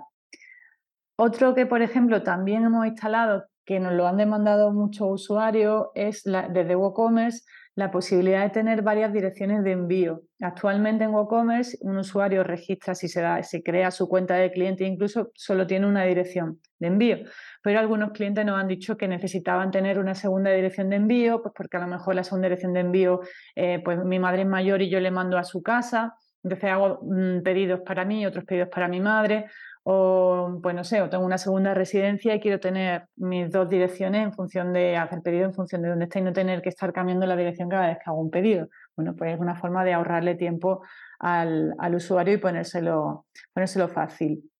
Otro 1.16 1.56
que, 1.56 1.66
por 1.66 1.82
ejemplo, 1.82 2.24
también 2.24 2.64
hemos 2.64 2.86
instalado, 2.86 3.46
que 3.66 3.80
nos 3.80 3.94
lo 3.94 4.08
han 4.08 4.18
demandado 4.18 4.72
muchos 4.72 5.08
usuarios, 5.10 5.88
es 5.96 6.24
desde 6.24 6.76
WooCommerce 6.76 7.44
la 7.78 7.92
posibilidad 7.92 8.42
de 8.42 8.50
tener 8.50 8.82
varias 8.82 9.14
direcciones 9.14 9.64
de 9.64 9.74
envío. 9.74 10.24
Actualmente 10.42 11.04
en 11.04 11.12
WooCommerce 11.12 11.78
un 11.82 11.98
usuario 11.98 12.44
registra 12.44 12.96
si 12.96 13.08
se, 13.08 13.22
da, 13.22 13.44
si 13.44 13.62
crea 13.62 13.92
su 13.92 14.10
cuenta 14.10 14.34
de 14.34 14.52
cliente 14.52 14.84
e 14.84 14.88
incluso 14.88 15.30
solo 15.36 15.68
tiene 15.68 15.86
una 15.86 16.04
dirección 16.04 16.60
de 16.80 16.88
envío. 16.88 17.18
Pero 17.62 17.80
algunos 17.80 18.14
clientes 18.14 18.44
nos 18.44 18.60
han 18.60 18.68
dicho 18.68 18.98
que 18.98 19.08
necesitaban 19.08 19.70
tener 19.70 20.00
una 20.00 20.16
segunda 20.16 20.50
dirección 20.50 20.90
de 20.90 20.96
envío, 20.96 21.44
pues 21.44 21.54
porque 21.56 21.78
a 21.78 21.82
lo 21.82 21.88
mejor 21.88 22.16
la 22.16 22.24
segunda 22.24 22.48
dirección 22.48 22.74
de 22.74 22.80
envío, 22.80 23.22
eh, 23.56 23.80
pues 23.86 24.04
mi 24.04 24.18
madre 24.18 24.42
es 24.42 24.48
mayor 24.48 24.82
y 24.82 24.90
yo 24.90 25.00
le 25.00 25.12
mando 25.12 25.38
a 25.38 25.44
su 25.44 25.62
casa. 25.62 26.16
Entonces 26.44 26.72
hago 26.72 27.00
mm, 27.04 27.44
pedidos 27.44 27.82
para 27.82 28.06
mí, 28.06 28.26
otros 28.26 28.44
pedidos 28.44 28.70
para 28.70 28.88
mi 28.88 29.02
madre 29.02 29.46
o 29.90 30.60
pues 30.62 30.76
no 30.76 30.84
sé, 30.84 31.02
o 31.02 31.10
tengo 31.10 31.26
una 31.26 31.38
segunda 31.38 31.74
residencia 31.74 32.36
y 32.36 32.42
quiero 32.42 32.60
tener 32.60 33.08
mis 33.16 33.50
dos 33.50 33.70
direcciones 33.70 34.22
en 34.22 34.34
función 34.34 34.74
de 34.74 34.98
hacer 34.98 35.22
pedido 35.22 35.46
en 35.46 35.54
función 35.54 35.82
de 35.82 35.88
dónde 35.88 36.04
está 36.04 36.20
y 36.20 36.24
no 36.24 36.34
tener 36.34 36.62
que 36.62 36.68
estar 36.68 36.92
cambiando 36.92 37.26
la 37.26 37.38
dirección 37.38 37.70
cada 37.70 37.88
vez 37.88 37.98
que 37.98 38.10
hago 38.10 38.20
un 38.20 38.30
pedido. 38.30 38.68
Bueno, 38.98 39.16
pues 39.16 39.34
es 39.34 39.40
una 39.40 39.56
forma 39.56 39.86
de 39.86 39.94
ahorrarle 39.94 40.36
tiempo 40.36 40.82
al, 41.20 41.74
usuario 41.96 42.34
y 42.34 42.38
ponérselo, 42.38 43.28
ponérselo 43.54 43.88
fácil. 43.88 44.52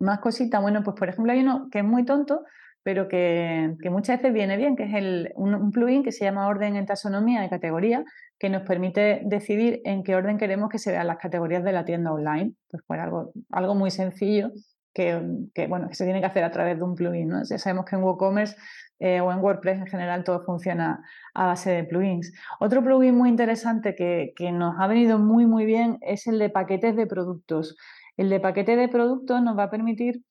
Más 0.00 0.18
cositas, 0.18 0.60
bueno, 0.60 0.82
pues 0.82 0.98
por 0.98 1.08
ejemplo 1.08 1.32
hay 1.32 1.40
uno 1.40 1.68
que 1.70 1.78
es 1.78 1.84
muy 1.84 2.04
tonto, 2.04 2.44
pero 2.82 3.08
que, 3.08 3.76
muchas 3.90 4.18
veces 4.18 4.32
viene 4.32 4.56
bien, 4.56 4.76
que 4.76 4.84
es 4.84 4.94
el, 4.94 5.32
un, 5.36 5.70
plugin 5.70 6.02
que 6.02 6.12
se 6.12 6.24
llama 6.24 6.48
orden 6.48 6.76
en 6.76 6.86
taxonomía 6.86 7.40
de 7.40 7.48
categoría, 7.48 8.04
que 8.38 8.50
nos 8.50 8.62
permite 8.62 9.22
decidir 9.24 9.80
en 9.84 10.02
qué 10.02 10.16
orden 10.16 10.38
queremos 10.38 10.68
que 10.68 10.78
se 10.78 10.90
vean 10.90 11.06
las 11.06 11.18
categorías 11.18 11.62
de 11.62 11.72
la 11.72 11.84
tienda 11.84 12.12
online. 12.12 12.54
Pues, 12.70 12.82
pues 12.86 13.00
algo, 13.00 13.32
algo 13.50 13.74
muy 13.74 13.90
sencillo 13.90 14.50
que, 14.94 15.66
bueno, 15.68 15.88
que 15.88 15.94
se 15.94 16.04
tiene 16.04 16.20
que 16.20 16.26
hacer 16.26 16.44
a 16.44 16.50
través 16.50 16.76
de 16.76 16.84
un 16.84 16.94
plugin. 16.94 17.28
¿no? 17.28 17.42
Ya 17.44 17.58
sabemos 17.58 17.84
que 17.86 17.96
en 17.96 18.02
WooCommerce 18.02 18.56
eh, 18.98 19.20
o 19.20 19.32
en 19.32 19.38
WordPress 19.38 19.78
en 19.78 19.86
general 19.86 20.24
todo 20.24 20.42
funciona 20.42 21.02
a 21.34 21.46
base 21.46 21.70
de 21.70 21.84
plugins. 21.84 22.32
Otro 22.60 22.82
plugin 22.82 23.14
muy 23.14 23.28
interesante 23.28 23.94
que, 23.94 24.32
que 24.36 24.52
nos 24.52 24.74
ha 24.78 24.86
venido 24.86 25.18
muy, 25.18 25.46
muy 25.46 25.64
bien 25.64 25.98
es 26.02 26.26
el 26.26 26.38
de 26.38 26.50
paquetes 26.50 26.96
de 26.96 27.06
productos. 27.06 27.76
El 28.16 28.28
de 28.28 28.40
paquete 28.40 28.76
de 28.76 28.88
productos 28.88 29.42
nos 29.42 29.56
va 29.56 29.64
a 29.64 29.70
permitir 29.70 30.22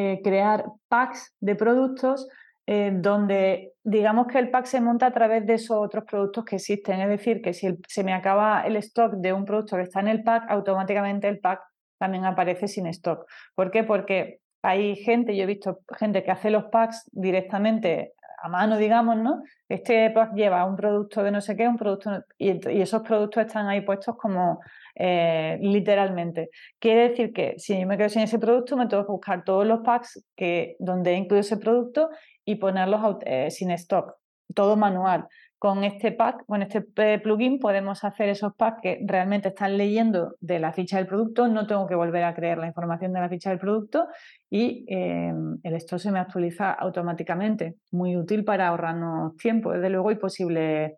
eh, 0.00 0.20
crear 0.22 0.64
packs 0.86 1.34
de 1.40 1.56
productos 1.56 2.28
eh, 2.68 2.92
donde 2.94 3.72
digamos 3.82 4.28
que 4.28 4.38
el 4.38 4.48
pack 4.48 4.66
se 4.66 4.80
monta 4.80 5.06
a 5.06 5.12
través 5.12 5.44
de 5.44 5.54
esos 5.54 5.76
otros 5.76 6.04
productos 6.04 6.44
que 6.44 6.54
existen. 6.54 7.00
Es 7.00 7.08
decir, 7.08 7.42
que 7.42 7.52
si 7.52 7.76
se 7.88 8.04
me 8.04 8.12
acaba 8.12 8.62
el 8.62 8.76
stock 8.76 9.14
de 9.14 9.32
un 9.32 9.44
producto 9.44 9.74
que 9.74 9.82
está 9.82 9.98
en 9.98 10.06
el 10.06 10.22
pack, 10.22 10.48
automáticamente 10.50 11.26
el 11.26 11.40
pack 11.40 11.62
también 11.98 12.24
aparece 12.26 12.68
sin 12.68 12.86
stock. 12.86 13.26
¿Por 13.56 13.72
qué? 13.72 13.82
Porque 13.82 14.38
hay 14.62 14.94
gente, 14.94 15.36
yo 15.36 15.42
he 15.42 15.46
visto 15.46 15.80
gente 15.98 16.22
que 16.22 16.30
hace 16.30 16.50
los 16.50 16.66
packs 16.66 17.10
directamente 17.10 18.12
a 18.40 18.48
mano, 18.48 18.76
digamos, 18.76 19.16
¿no? 19.16 19.42
Este 19.68 20.10
pack 20.10 20.32
lleva 20.34 20.64
un 20.64 20.76
producto 20.76 21.24
de 21.24 21.32
no 21.32 21.40
sé 21.40 21.56
qué, 21.56 21.66
un 21.66 21.76
producto, 21.76 22.22
y, 22.38 22.52
y 22.70 22.82
esos 22.82 23.02
productos 23.02 23.46
están 23.46 23.66
ahí 23.66 23.80
puestos 23.80 24.16
como 24.16 24.60
eh, 25.00 25.58
literalmente. 25.60 26.50
Quiere 26.80 27.10
decir 27.10 27.32
que 27.32 27.54
si 27.56 27.78
yo 27.80 27.86
me 27.86 27.96
quedo 27.96 28.08
sin 28.08 28.22
ese 28.22 28.38
producto, 28.40 28.76
me 28.76 28.88
tengo 28.88 29.06
que 29.06 29.12
buscar 29.12 29.44
todos 29.44 29.64
los 29.64 29.80
packs 29.80 30.24
que, 30.36 30.74
donde 30.80 31.12
he 31.12 31.16
incluido 31.16 31.40
ese 31.40 31.56
producto 31.56 32.10
y 32.44 32.56
ponerlos 32.56 33.18
eh, 33.24 33.50
sin 33.52 33.70
stock, 33.70 34.16
todo 34.54 34.76
manual. 34.76 35.28
Con 35.60 35.84
este 35.84 36.12
pack, 36.12 36.44
con 36.46 36.62
este 36.62 36.84
eh, 36.96 37.20
plugin, 37.20 37.58
podemos 37.60 38.02
hacer 38.04 38.28
esos 38.28 38.54
packs 38.54 38.80
que 38.82 39.00
realmente 39.04 39.48
están 39.48 39.76
leyendo 39.76 40.34
de 40.40 40.58
la 40.58 40.72
ficha 40.72 40.98
del 40.98 41.06
producto. 41.06 41.46
No 41.46 41.66
tengo 41.66 41.86
que 41.86 41.94
volver 41.94 42.24
a 42.24 42.34
crear 42.34 42.58
la 42.58 42.66
información 42.66 43.12
de 43.12 43.20
la 43.20 43.28
ficha 43.28 43.50
del 43.50 43.58
producto 43.58 44.06
y 44.50 44.84
el 44.88 45.74
stock 45.74 45.98
se 45.98 46.12
me 46.12 46.20
actualiza 46.20 46.72
automáticamente. 46.72 47.74
Muy 47.90 48.16
útil 48.16 48.44
para 48.44 48.68
ahorrarnos 48.68 49.36
tiempo, 49.36 49.72
desde 49.72 49.90
luego, 49.90 50.12
y 50.12 50.16
posibles 50.16 50.92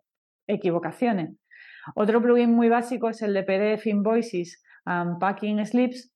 equivocaciones. 0.47 1.40
Otro 1.95 2.21
plugin 2.21 2.53
muy 2.53 2.69
básico 2.69 3.09
es 3.09 3.21
el 3.21 3.33
de 3.33 3.43
PDF 3.43 3.87
Invoices 3.87 4.63
and 4.85 5.19
Packing 5.19 5.65
Slips 5.65 6.11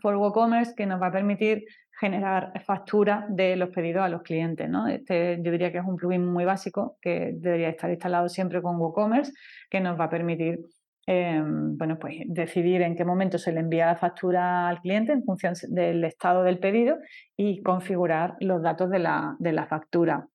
for 0.00 0.16
WooCommerce 0.16 0.74
que 0.74 0.86
nos 0.86 1.00
va 1.00 1.08
a 1.08 1.12
permitir 1.12 1.64
generar 1.98 2.52
factura 2.64 3.26
de 3.28 3.56
los 3.56 3.70
pedidos 3.70 4.02
a 4.02 4.08
los 4.08 4.22
clientes. 4.22 4.68
¿no? 4.68 4.88
Este 4.88 5.38
yo 5.42 5.52
diría 5.52 5.70
que 5.70 5.78
es 5.78 5.84
un 5.84 5.96
plugin 5.96 6.26
muy 6.26 6.44
básico 6.44 6.96
que 7.00 7.32
debería 7.34 7.68
estar 7.68 7.90
instalado 7.90 8.28
siempre 8.28 8.62
con 8.62 8.76
WooCommerce 8.76 9.32
que 9.70 9.80
nos 9.80 9.98
va 9.98 10.04
a 10.04 10.10
permitir 10.10 10.60
em, 11.06 11.76
bueno, 11.76 11.98
pues 11.98 12.16
decidir 12.26 12.82
en 12.82 12.96
qué 12.96 13.04
momento 13.04 13.38
se 13.38 13.52
le 13.52 13.60
envía 13.60 13.86
la 13.86 13.96
factura 13.96 14.68
al 14.68 14.80
cliente 14.80 15.12
en 15.12 15.24
función 15.24 15.54
del 15.68 16.04
estado 16.04 16.42
del 16.42 16.58
pedido 16.58 16.98
y 17.36 17.62
configurar 17.62 18.36
los 18.40 18.62
datos 18.62 18.88
de 18.90 18.98
la, 18.98 19.36
de 19.38 19.52
la 19.52 19.66
factura. 19.66 20.28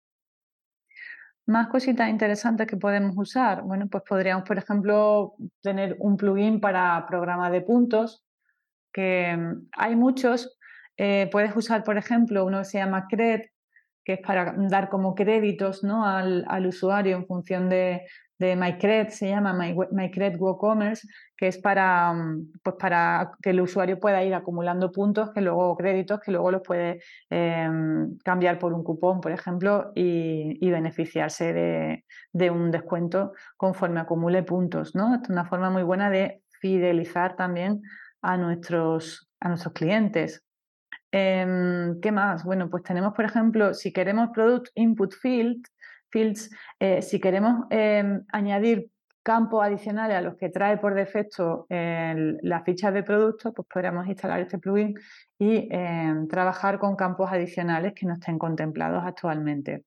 Más 1.48 1.68
cositas 1.70 2.10
interesantes 2.10 2.68
que 2.68 2.78
podemos 2.78 3.16
usar. 3.18 3.64
Bueno, 3.64 3.88
pues 3.88 4.04
podríamos, 4.08 4.48
por 4.48 4.58
ejemplo, 4.58 5.36
tener 5.62 5.96
un 6.00 6.18
plugin 6.18 6.60
para 6.60 7.06
programa 7.08 7.50
de 7.50 7.62
puntos, 7.62 8.26
que 8.92 9.36
mm, 9.36 9.70
hay 9.72 9.96
muchos. 9.96 10.60
Eh, 10.98 11.30
puedes 11.32 11.56
usar, 11.56 11.84
por 11.84 11.98
ejemplo, 11.98 12.46
uno 12.46 12.60
que 12.60 12.66
se 12.66 12.80
llama 12.80 13.08
CRED, 13.08 13.42
que 14.08 14.14
es 14.14 14.20
para 14.22 14.56
dar 14.58 14.88
como 14.88 15.14
créditos 15.16 15.84
¿no? 15.84 16.06
al, 16.06 16.46
al 16.48 16.66
usuario 16.66 17.18
en 17.18 17.28
función 17.28 17.68
de, 17.68 18.04
de 18.40 18.56
MyCred, 18.56 19.10
se 19.10 19.28
llama 19.28 19.52
MyCred 19.52 20.38
WooCommerce, 20.40 21.10
que 21.36 21.50
es 21.50 21.58
para, 21.58 22.14
mm, 22.14 22.54
pues 22.64 22.78
para 22.80 23.34
que 23.42 23.50
el 23.50 23.60
usuario 23.60 24.00
pueda 24.00 24.24
ir 24.24 24.34
acumulando 24.34 24.94
puntos, 24.94 25.32
que 25.34 25.42
luego 25.42 25.76
créditos, 25.76 26.22
que 26.22 26.32
luego 26.32 26.52
los 26.52 26.62
puede 26.62 27.02
em, 27.30 28.18
cambiar 28.20 28.60
por 28.60 28.72
un 28.72 28.82
cupón, 28.82 29.20
por 29.20 29.34
ejemplo, 29.34 29.92
y, 29.94 30.72
beneficiarse 30.72 31.52
de, 32.32 32.50
un 32.50 32.72
descuento 32.72 33.34
conforme 33.58 34.00
acumule 34.00 34.42
puntos. 34.44 34.96
¿no? 34.96 35.16
es 35.16 35.30
una 35.30 35.44
forma 35.44 35.70
muy 35.70 35.84
buena 35.84 36.10
de 36.10 36.44
fidelizar 36.62 37.36
también 37.36 37.82
a 38.22 38.38
nuestros, 38.38 39.30
a 39.42 39.50
nuestros 39.50 39.74
clientes. 39.74 40.47
Em, 41.12 42.00
¿Qué 42.02 42.12
más? 42.12 42.44
Bueno, 42.44 42.70
pues 42.70 42.84
tenemos, 42.84 43.14
por 43.14 43.26
ejemplo, 43.26 43.74
si 43.74 43.94
queremos 43.94 44.30
Product 44.34 44.68
Input 44.76 45.14
Field, 45.14 45.66
fields, 46.10 46.50
eh, 46.80 47.02
si 47.02 47.20
queremos 47.20 47.66
em, 47.70 48.24
añadir 48.32 48.90
campos 49.24 49.64
adicionales 49.64 50.18
a 50.18 50.22
los 50.22 50.38
que 50.38 50.50
trae 50.50 50.78
por 50.78 50.94
defecto 50.94 51.66
la 51.70 52.64
ficha 52.64 52.92
de 52.92 53.04
producto, 53.04 53.52
pues 53.54 53.68
podríamos 53.68 54.08
instalar 54.08 54.40
este 54.40 54.58
plugin 54.58 54.96
y 55.38 55.68
em, 55.70 56.30
trabajar 56.30 56.80
con 56.80 56.96
campos 56.96 57.30
adicionales 57.30 57.94
que 57.94 58.06
no 58.06 58.14
estén 58.14 58.40
contemplados 58.40 59.04
actualmente. 59.06 59.84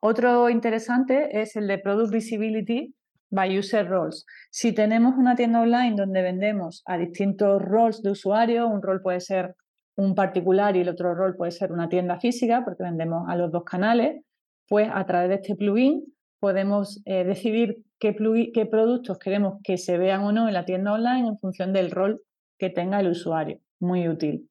Otro 0.00 0.48
interesante 0.48 1.40
es 1.40 1.56
el 1.56 1.66
de 1.66 1.78
Product 1.78 2.10
Visibility 2.10 2.94
by 3.30 3.58
User 3.58 3.86
Roles. 3.86 4.24
Si 4.50 4.72
tenemos 4.72 5.16
una 5.16 5.34
tienda 5.34 5.60
online 5.60 5.96
donde 5.96 6.22
vendemos 6.22 6.82
a 6.86 6.96
distintos 6.96 7.60
roles 7.60 8.02
de 8.02 8.12
usuario, 8.12 8.66
un 8.68 8.82
rol 8.82 9.02
puede 9.02 9.20
ser 9.20 9.56
un 9.96 10.14
particular 10.14 10.76
y 10.76 10.80
el 10.80 10.88
otro 10.88 11.14
rol 11.14 11.36
puede 11.36 11.50
ser 11.50 11.72
una 11.72 11.88
tienda 11.88 12.18
física, 12.20 12.62
porque 12.64 12.82
vendemos 12.82 13.28
a 13.28 13.36
los 13.36 13.50
dos 13.50 13.64
canales, 13.64 14.22
pues 14.68 14.88
a 14.92 15.04
través 15.06 15.28
de 15.28 15.34
este 15.36 15.56
plugin 15.56 16.04
podemos 16.38 17.02
eh, 17.06 17.24
decidir 17.24 17.78
qué, 17.98 18.14
qué 18.52 18.66
productos 18.66 19.18
queremos 19.18 19.60
que 19.64 19.78
se 19.78 19.96
vean 19.96 20.22
o 20.22 20.32
no 20.32 20.48
en 20.48 20.54
la 20.54 20.64
tienda 20.64 20.92
online 20.92 21.28
en 21.28 21.38
función 21.38 21.72
del 21.72 21.90
rol 21.90 22.22
que 22.58 22.70
tenga 22.70 23.00
el 23.00 23.08
usuario. 23.08 23.58
Muy 23.80 24.08
útil. 24.08 24.48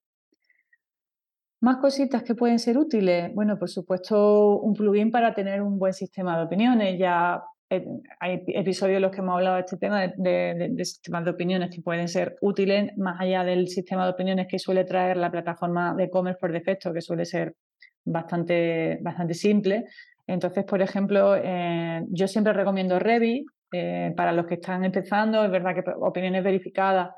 Más 1.61 1.77
cositas 1.77 2.23
que 2.23 2.35
pueden 2.35 2.59
ser 2.59 2.77
útiles. 2.77 3.33
Bueno, 3.33 3.57
por 3.57 3.69
supuesto, 3.69 4.59
un 4.59 4.73
plugin 4.73 5.11
para 5.11 5.33
tener 5.33 5.61
un 5.61 5.79
buen 5.79 5.93
sistema 5.93 6.37
de 6.37 6.45
opiniones. 6.45 6.99
Ya 6.99 7.41
hay 7.69 8.43
episodios 8.47 8.97
en 8.97 9.01
los 9.01 9.11
que 9.11 9.21
hemos 9.21 9.35
hablado 9.35 9.55
de 9.55 9.61
este 9.61 9.77
tema 9.77 10.07
de, 10.07 10.71
sistemas 10.79 11.25
de 11.25 11.31
opiniones 11.31 11.73
que 11.73 11.81
pueden 11.81 12.07
ser 12.07 12.35
útiles 12.41 12.95
más 12.97 13.19
allá 13.19 13.43
del 13.43 13.67
sistema 13.67 14.05
de 14.05 14.11
opiniones 14.11 14.47
que 14.47 14.59
suele 14.59 14.83
traer 14.83 15.17
la 15.17 15.31
plataforma 15.31 15.95
de 15.95 16.05
e-commerce 16.05 16.39
por 16.39 16.51
defecto, 16.51 16.93
que 16.93 17.01
suele 17.01 17.25
ser 17.25 17.55
bastante, 18.03 18.99
bastante 19.01 19.33
simple. 19.33 19.85
Entonces, 20.27 20.63
por 20.63 20.81
ejemplo, 20.81 21.35
eh, 21.35 22.03
yo 22.09 22.27
siempre 22.27 22.53
recomiendo 22.53 22.99
Revi 22.99 23.45
eh, 23.71 24.13
para 24.15 24.31
los 24.31 24.45
que 24.45 24.55
están 24.55 24.85
empezando. 24.85 25.43
Es 25.43 25.51
verdad 25.51 25.73
que 25.73 25.83
opiniones 25.99 26.43
verificadas 26.43 27.09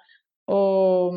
o, 0.45 1.11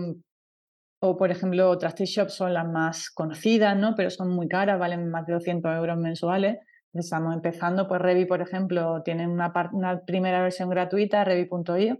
o 1.03 1.17
por 1.17 1.31
ejemplo, 1.31 1.79
Trusted 1.79 2.05
Shop 2.05 2.29
son 2.29 2.53
las 2.53 2.69
más 2.69 3.11
conocidas, 3.11 3.77
¿no? 3.77 3.95
pero 3.97 4.11
son 4.11 4.29
muy 4.35 4.49
caras, 4.49 4.79
valen 4.79 5.09
más 5.09 5.27
de 5.27 5.35
200 5.35 5.77
euros 5.77 5.97
mensuales. 5.99 6.59
Estamos 6.93 7.35
empezando, 7.35 7.87
pues 7.87 8.01
Revi, 8.01 8.25
por 8.25 8.43
ejemplo, 8.43 9.03
tiene 9.05 9.29
una, 9.29 9.53
una 9.73 10.01
primera 10.01 10.43
versión 10.43 10.69
gratuita, 10.69 11.25
revi.io, 11.25 11.99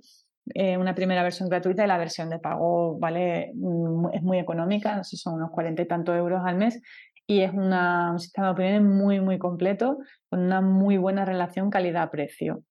eh, 0.55 0.77
una 0.77 0.95
primera 0.95 1.23
versión 1.23 1.49
gratuita 1.49 1.85
y 1.85 1.87
la 1.87 1.99
versión 1.99 2.29
de 2.29 2.41
pago 2.41 2.99
vale, 2.99 3.53
mm, 3.55 4.09
es 4.13 4.23
muy 4.23 4.39
económica, 4.39 4.97
no 4.97 5.05
sé, 5.05 5.17
son 5.17 5.35
unos 5.35 5.51
cuarenta 5.51 5.83
y 5.83 5.87
tantos 5.87 6.17
euros 6.17 6.43
al 6.45 6.57
mes 6.57 6.81
y 7.31 7.43
es 7.43 7.53
un 7.53 8.19
sistema 8.19 8.49
de 8.49 8.53
opiniones 8.53 8.83
muy, 8.83 9.21
muy 9.21 9.39
completo, 9.39 9.99
con 10.29 10.41
una 10.41 10.61
muy 10.61 10.97
buena 10.97 11.25
relación 11.25 11.71
calidad-precio. 11.71 12.65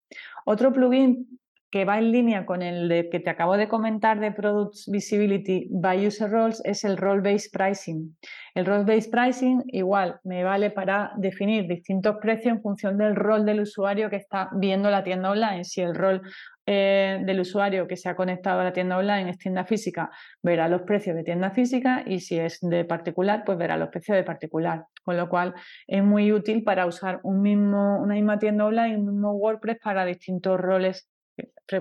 Otro 0.46 0.74
plugin 0.74 1.39
que 1.72 1.86
va 1.86 2.00
en 2.00 2.12
línea 2.12 2.46
con 2.46 2.62
el 2.62 2.90
de, 2.90 3.10
que 3.10 3.20
te 3.20 3.30
acabo 3.30 3.56
de 3.56 3.68
comentar 3.68 4.20
de 4.20 4.32
Products 4.32 4.90
Visibility 4.92 5.68
by 5.72 6.08
User 6.08 6.30
Roles 6.30 6.62
es 6.66 6.84
el 6.84 6.98
Role-Based 6.98 7.52
Pricing. 7.52 8.18
El 8.56 8.66
Role-Based 8.66 9.12
Pricing 9.12 9.64
igual 9.68 10.20
me 10.24 10.44
vale 10.44 10.72
para 10.72 11.12
definir 11.18 11.68
distintos 11.68 12.18
precios 12.20 12.56
en 12.56 12.62
función 12.62 12.98
del 12.98 13.16
rol 13.16 13.46
del 13.46 13.62
usuario 13.62 14.10
que 14.10 14.16
está 14.16 14.50
viendo 14.54 14.90
la 14.90 15.04
tienda 15.04 15.30
online. 15.30 15.64
Si 15.64 15.82
el 15.82 15.94
rol 15.94 16.22
eh, 16.66 17.20
del 17.24 17.40
usuario 17.40 17.88
que 17.88 17.98
se 17.98 18.10
ha 18.10 18.16
conectado 18.16 18.60
a 18.60 18.64
la 18.64 18.74
tienda 18.74 18.98
online 18.98 19.30
es 19.30 19.38
tienda 19.38 19.64
física, 19.64 20.12
verá 20.42 20.68
los 20.68 20.82
precios 20.82 21.16
de 21.16 21.24
tienda 21.24 21.52
física 21.52 22.04
y 22.06 22.20
si 22.20 22.40
es 22.40 22.60
de 22.62 22.86
particular, 22.86 23.44
pues 23.46 23.58
verá 23.58 23.78
los 23.78 23.90
precios 23.90 24.18
de 24.18 24.24
particular. 24.24 24.86
Con 25.04 25.18
lo 25.18 25.30
cual 25.30 25.54
es 25.88 26.04
muy 26.04 26.32
útil 26.32 26.64
para 26.64 26.86
usar 26.86 27.20
un 27.24 27.42
mismo, 27.42 28.00
una 28.00 28.16
misma 28.16 28.40
tienda 28.40 28.66
online, 28.66 28.98
un 28.98 29.06
mismo 29.06 29.32
WordPress 29.34 29.78
para 29.84 30.06
distintos 30.06 30.60
roles 30.60 31.09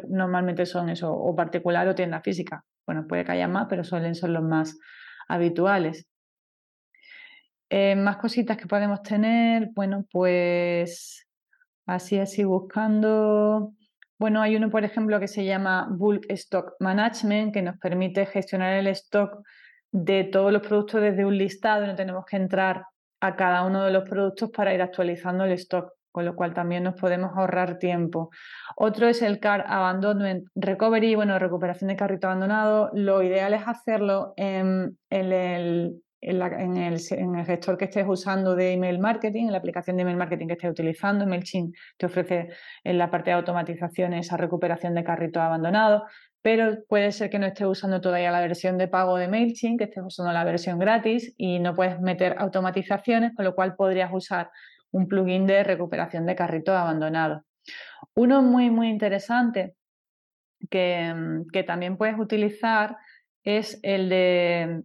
normalmente 0.08 0.66
son 0.66 0.88
eso, 0.88 1.12
o 1.12 1.34
particular 1.34 1.86
o 1.88 1.94
tienda 1.94 2.20
física. 2.20 2.64
Bueno, 2.86 3.06
puede 3.06 3.24
que 3.24 3.32
haya 3.32 3.48
más, 3.48 3.66
pero 3.68 3.84
suelen 3.84 4.14
ser 4.14 4.30
los 4.30 4.42
más 4.42 4.78
habituales. 5.28 6.06
Eh, 7.70 7.96
más 7.96 8.16
cositas 8.16 8.56
que 8.56 8.66
podemos 8.66 9.02
tener, 9.02 9.70
bueno, 9.74 10.06
pues 10.10 11.26
así, 11.86 12.18
así 12.18 12.44
buscando. 12.44 13.74
Bueno, 14.18 14.40
hay 14.42 14.56
uno, 14.56 14.70
por 14.70 14.84
ejemplo, 14.84 15.20
que 15.20 15.28
se 15.28 15.44
llama 15.44 15.88
Bulk 15.90 16.26
Stock 16.30 16.74
Management, 16.80 17.52
que 17.52 17.62
nos 17.62 17.78
permite 17.78 18.26
gestionar 18.26 18.72
el 18.74 18.86
stock 18.88 19.42
de 19.92 20.24
todos 20.24 20.52
los 20.52 20.66
productos 20.66 21.00
desde 21.00 21.24
un 21.24 21.38
listado 21.38 21.86
no 21.86 21.94
tenemos 21.94 22.24
que 22.26 22.36
entrar 22.36 22.84
a 23.20 23.36
cada 23.36 23.64
uno 23.64 23.84
de 23.84 23.90
los 23.90 24.08
productos 24.08 24.50
para 24.50 24.74
ir 24.74 24.82
actualizando 24.82 25.44
el 25.44 25.52
stock 25.52 25.92
con 26.18 26.24
lo 26.24 26.34
cual 26.34 26.52
también 26.52 26.82
nos 26.82 26.96
podemos 26.96 27.30
ahorrar 27.36 27.78
tiempo. 27.78 28.30
Otro 28.74 29.06
es 29.06 29.22
el 29.22 29.38
Car 29.38 29.64
Abandonment 29.68 30.48
Recovery, 30.56 31.14
bueno, 31.14 31.38
recuperación 31.38 31.86
de 31.86 31.94
carrito 31.94 32.26
abandonado. 32.26 32.90
Lo 32.92 33.22
ideal 33.22 33.54
es 33.54 33.62
hacerlo 33.64 34.34
en, 34.36 34.98
el, 35.10 36.02
gestor 37.46 37.78
que 37.78 37.84
estés 37.84 38.04
usando 38.08 38.56
de 38.56 38.72
email 38.72 38.98
marketing, 38.98 39.44
en 39.44 39.52
la 39.52 39.58
aplicación 39.58 39.94
de 39.96 40.02
email 40.02 40.16
marketing 40.16 40.48
que 40.48 40.54
estés 40.54 40.72
utilizando. 40.72 41.24
MailChimp 41.24 41.72
te 41.96 42.06
ofrece 42.06 42.48
en 42.82 42.98
la 42.98 43.12
parte 43.12 43.30
de 43.30 43.36
automatización 43.36 44.12
esa 44.14 44.36
recuperación 44.36 44.96
de 44.96 45.04
carrito 45.04 45.40
abandonado, 45.40 46.02
pero 46.42 46.78
puede 46.88 47.12
ser 47.12 47.30
que 47.30 47.38
no 47.38 47.46
estés 47.46 47.68
usando 47.68 48.00
todavía 48.00 48.32
la 48.32 48.40
versión 48.40 48.76
de 48.76 48.88
pago 48.88 49.18
de 49.18 49.28
MailChimp, 49.28 49.78
que 49.78 49.84
estés 49.84 50.02
usando 50.04 50.32
la 50.32 50.42
versión 50.42 50.80
gratis 50.80 51.32
y 51.36 51.60
no 51.60 51.76
puedes 51.76 52.00
meter 52.00 52.34
automatizaciones, 52.38 53.36
con 53.36 53.44
lo 53.44 53.54
cual 53.54 53.76
podrías 53.76 54.10
usar 54.12 54.50
un 54.92 55.08
plugin 55.08 55.46
de 55.46 55.64
recuperación 55.64 56.26
de 56.26 56.36
carrito 56.36 56.76
abandonado. 56.76 57.44
Uno 58.14 58.42
muy, 58.42 58.70
muy 58.70 58.88
interesante 58.88 59.74
que, 60.70 61.42
que 61.52 61.62
también 61.62 61.96
puedes 61.96 62.18
utilizar 62.18 62.96
es 63.44 63.78
el 63.82 64.08
de, 64.08 64.82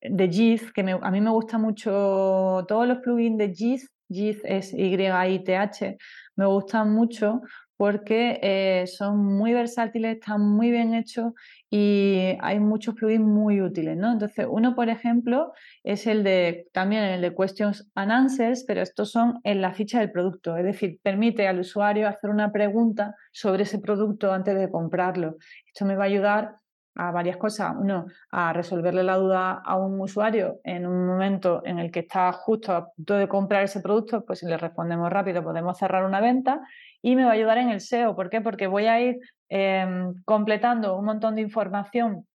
de 0.00 0.28
JIT, 0.28 0.72
que 0.72 0.80
a 0.80 1.10
mí 1.10 1.20
me 1.20 1.30
gusta 1.30 1.58
mucho 1.58 2.64
todos 2.68 2.86
los 2.86 2.98
plugins 2.98 3.38
de 3.38 3.52
JIT, 3.52 3.80
JIT 4.08 4.38
es 4.44 4.72
Y-I-T-H, 4.72 5.98
me 6.36 6.46
gustan 6.46 6.92
mucho 6.92 7.42
porque 7.78 8.40
eh, 8.42 8.88
son 8.88 9.24
muy 9.24 9.52
versátiles, 9.54 10.16
están 10.16 10.42
muy 10.42 10.72
bien 10.72 10.94
hechos 10.94 11.32
y 11.70 12.36
hay 12.40 12.58
muchos 12.58 12.96
plugins 12.96 13.24
muy 13.24 13.62
útiles, 13.62 13.96
¿no? 13.96 14.12
Entonces, 14.12 14.46
uno, 14.50 14.74
por 14.74 14.88
ejemplo, 14.88 15.52
es 15.84 16.08
el 16.08 16.24
de 16.24 16.66
también 16.72 17.04
el 17.04 17.20
de 17.20 17.34
Questions 17.36 17.88
and 17.94 18.10
Answers, 18.10 18.64
pero 18.66 18.82
estos 18.82 19.12
son 19.12 19.38
en 19.44 19.62
la 19.62 19.72
ficha 19.72 20.00
del 20.00 20.10
producto, 20.10 20.56
es 20.56 20.64
decir, 20.64 20.98
permite 21.04 21.46
al 21.46 21.60
usuario 21.60 22.08
hacer 22.08 22.30
una 22.30 22.50
pregunta 22.50 23.14
sobre 23.30 23.62
ese 23.62 23.78
producto 23.78 24.32
antes 24.32 24.58
de 24.58 24.68
comprarlo. 24.70 25.36
Esto 25.64 25.84
me 25.84 25.94
va 25.94 26.02
a 26.02 26.06
ayudar 26.08 26.56
a 26.98 27.10
varias 27.12 27.36
cosas. 27.36 27.74
Uno, 27.78 28.06
a 28.30 28.52
resolverle 28.52 29.02
la 29.02 29.16
duda 29.16 29.62
a 29.64 29.76
un 29.76 30.00
usuario 30.00 30.60
en 30.64 30.86
un 30.86 31.06
momento 31.06 31.62
en 31.64 31.78
el 31.78 31.90
que 31.90 32.00
está 32.00 32.32
justo 32.32 32.72
a 32.72 32.90
punto 32.90 33.14
de 33.14 33.28
comprar 33.28 33.64
ese 33.64 33.80
producto, 33.80 34.24
pues 34.24 34.40
si 34.40 34.46
le 34.46 34.58
respondemos 34.58 35.10
rápido 35.10 35.42
podemos 35.42 35.78
cerrar 35.78 36.04
una 36.04 36.20
venta 36.20 36.60
y 37.00 37.16
me 37.16 37.24
va 37.24 37.30
a 37.30 37.34
ayudar 37.34 37.58
en 37.58 37.70
el 37.70 37.80
SEO. 37.80 38.14
¿Por 38.16 38.28
qué? 38.28 38.40
Porque 38.40 38.66
voy 38.66 38.86
a 38.86 39.00
ir 39.00 39.18
em, 39.48 40.12
completando 40.24 40.98
un 40.98 41.04
montón 41.04 41.36
de 41.36 41.42
información 41.42 42.26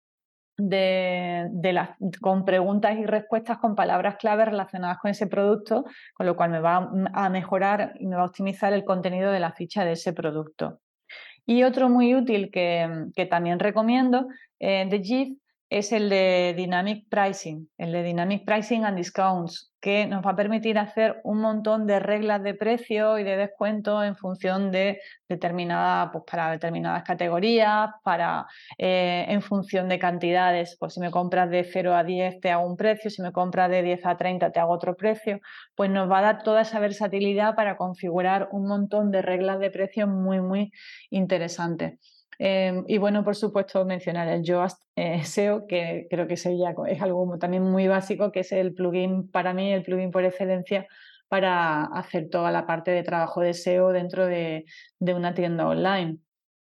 de, 0.57 1.49
con 2.21 2.45
preguntas 2.45 2.97
y 2.97 3.05
respuestas 3.05 3.57
con 3.57 3.75
palabras 3.75 4.17
clave 4.17 4.45
relacionadas 4.45 4.99
con 4.99 5.11
ese 5.11 5.27
producto, 5.27 5.85
con 6.13 6.25
lo 6.25 6.35
cual 6.35 6.51
me 6.51 6.59
va 6.59 6.89
a 7.13 7.29
mejorar 7.29 7.93
y 7.99 8.07
me 8.07 8.15
va 8.15 8.23
a 8.23 8.25
optimizar 8.25 8.71
el 8.73 8.85
contenido 8.85 9.31
de 9.31 9.39
la 9.39 9.51
ficha 9.51 9.83
de 9.83 9.93
ese 9.93 10.13
producto. 10.13 10.79
Y 11.45 11.63
otro 11.63 11.89
muy 11.89 12.15
útil 12.15 12.51
que, 12.51 13.07
que 13.15 13.25
también 13.25 13.59
recomiendo 13.59 14.27
eh, 14.63 14.85
de 14.89 15.03
GIF 15.03 15.37
es 15.69 15.91
el 15.91 16.07
de 16.07 16.53
Dynamic 16.55 17.09
Pricing, 17.09 17.67
el 17.77 17.91
de 17.91 18.03
Dynamic 18.03 18.45
Pricing 18.45 18.85
and 18.85 18.95
Discounts, 18.95 19.73
que 19.81 20.05
nos 20.05 20.25
va 20.25 20.31
a 20.31 20.35
permitir 20.37 20.77
hacer 20.77 21.19
un 21.25 21.41
montón 21.41 21.85
de 21.85 21.99
reglas 21.99 22.43
de 22.43 22.53
precio 22.53 23.17
y 23.19 23.23
de 23.23 23.35
descuento 23.35 24.01
en 24.03 24.15
función 24.15 24.71
de 24.71 25.01
determinadas, 25.27 26.11
pues 26.13 26.23
para 26.29 26.51
determinadas 26.51 27.03
categorías, 27.03 27.89
para 28.03 28.45
eh, 28.77 29.25
en 29.27 29.41
función 29.41 29.89
de 29.89 29.99
cantidades, 29.99 30.77
pues 30.79 30.93
si 30.93 31.01
me 31.01 31.11
compras 31.11 31.49
de 31.49 31.65
0 31.65 31.93
a 31.93 32.05
10 32.05 32.39
te 32.39 32.51
hago 32.51 32.65
un 32.65 32.77
precio, 32.77 33.09
si 33.09 33.21
me 33.21 33.33
compras 33.33 33.69
de 33.69 33.83
10 33.83 34.05
a 34.05 34.15
30 34.15 34.51
te 34.51 34.59
hago 34.61 34.71
otro 34.71 34.95
precio, 34.95 35.41
pues 35.75 35.89
nos 35.89 36.09
va 36.09 36.19
a 36.19 36.21
dar 36.21 36.43
toda 36.43 36.61
esa 36.61 36.79
versatilidad 36.79 37.55
para 37.55 37.75
configurar 37.75 38.47
un 38.51 38.67
montón 38.67 39.11
de 39.11 39.21
reglas 39.23 39.59
de 39.59 39.71
precio 39.71 40.07
muy, 40.07 40.39
muy 40.39 40.71
interesantes. 41.09 42.12
Em, 42.39 42.83
y 42.87 42.97
bueno, 42.97 43.23
por 43.23 43.35
supuesto, 43.35 43.85
mencionar 43.85 44.27
el 44.27 44.43
Yoast 44.43 44.81
eh, 44.95 45.21
SEO, 45.23 45.67
que 45.67 46.07
creo 46.09 46.27
que 46.27 46.35
es 46.35 46.45
algo 46.45 47.37
también 47.39 47.63
muy 47.63 47.87
básico, 47.87 48.31
que 48.31 48.41
es 48.41 48.51
el 48.51 48.73
plugin, 48.73 49.29
para 49.29 49.53
mí, 49.53 49.71
el 49.71 49.83
plugin 49.83 50.11
por 50.11 50.23
excelencia 50.25 50.87
para 51.33 51.85
hacer 51.85 52.29
toda 52.29 52.51
la 52.51 52.67
parte 52.67 52.91
de 52.91 53.01
trabajo 53.01 53.41
de 53.41 53.55
SEO 53.55 53.91
dentro 53.91 54.27
de, 54.27 54.65
una 54.99 55.33
tienda 55.33 55.67
online. 55.67 56.19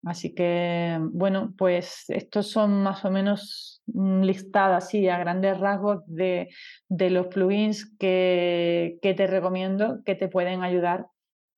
Así 0.04 0.36
que, 0.36 1.00
bueno, 1.02 1.54
pues 1.58 2.06
estos 2.10 2.52
son 2.52 2.84
más 2.84 3.04
o 3.04 3.10
menos 3.10 3.82
listadas 3.88 4.86
así 4.86 5.08
a 5.10 5.18
grandes 5.18 5.60
rasgos 5.60 6.04
de, 6.06 6.50
los 6.90 7.26
plugins 7.26 7.92
que, 7.98 9.00
que 9.02 9.16
te 9.16 9.26
recomiendo 9.26 10.04
que 10.06 10.14
te 10.14 10.28
pueden 10.28 10.62
ayudar 10.62 11.08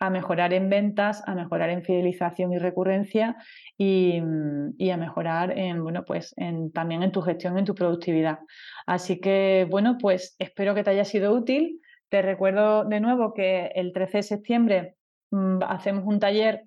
a 0.05 0.09
mejorar 0.09 0.53
en 0.53 0.69
ventas, 0.69 1.23
a 1.25 1.33
mejorar 1.33 1.69
en 1.69 1.81
fidelización 1.81 2.51
y 2.51 2.57
recurrencia 2.57 3.37
y, 3.77 4.19
a 4.19 4.97
mejorar 4.97 5.57
en, 5.57 5.81
bueno, 5.81 6.03
pues 6.03 6.33
en, 6.35 6.73
también 6.73 7.03
en 7.03 7.13
tu 7.13 7.21
gestión, 7.21 7.57
en 7.57 7.63
tu 7.63 7.73
productividad. 7.73 8.39
Así 8.85 9.21
que, 9.21 9.65
bueno, 9.69 9.97
pues 9.97 10.35
espero 10.39 10.75
que 10.75 10.83
te 10.83 10.89
haya 10.89 11.05
sido 11.05 11.33
útil. 11.33 11.79
Te 12.09 12.21
recuerdo 12.21 12.83
de 12.83 12.99
nuevo 12.99 13.33
que 13.33 13.67
el 13.75 13.93
13 13.93 14.17
de 14.17 14.23
septiembre 14.23 14.95
mm, 15.31 15.63
hacemos 15.63 16.03
un 16.05 16.19
taller 16.19 16.65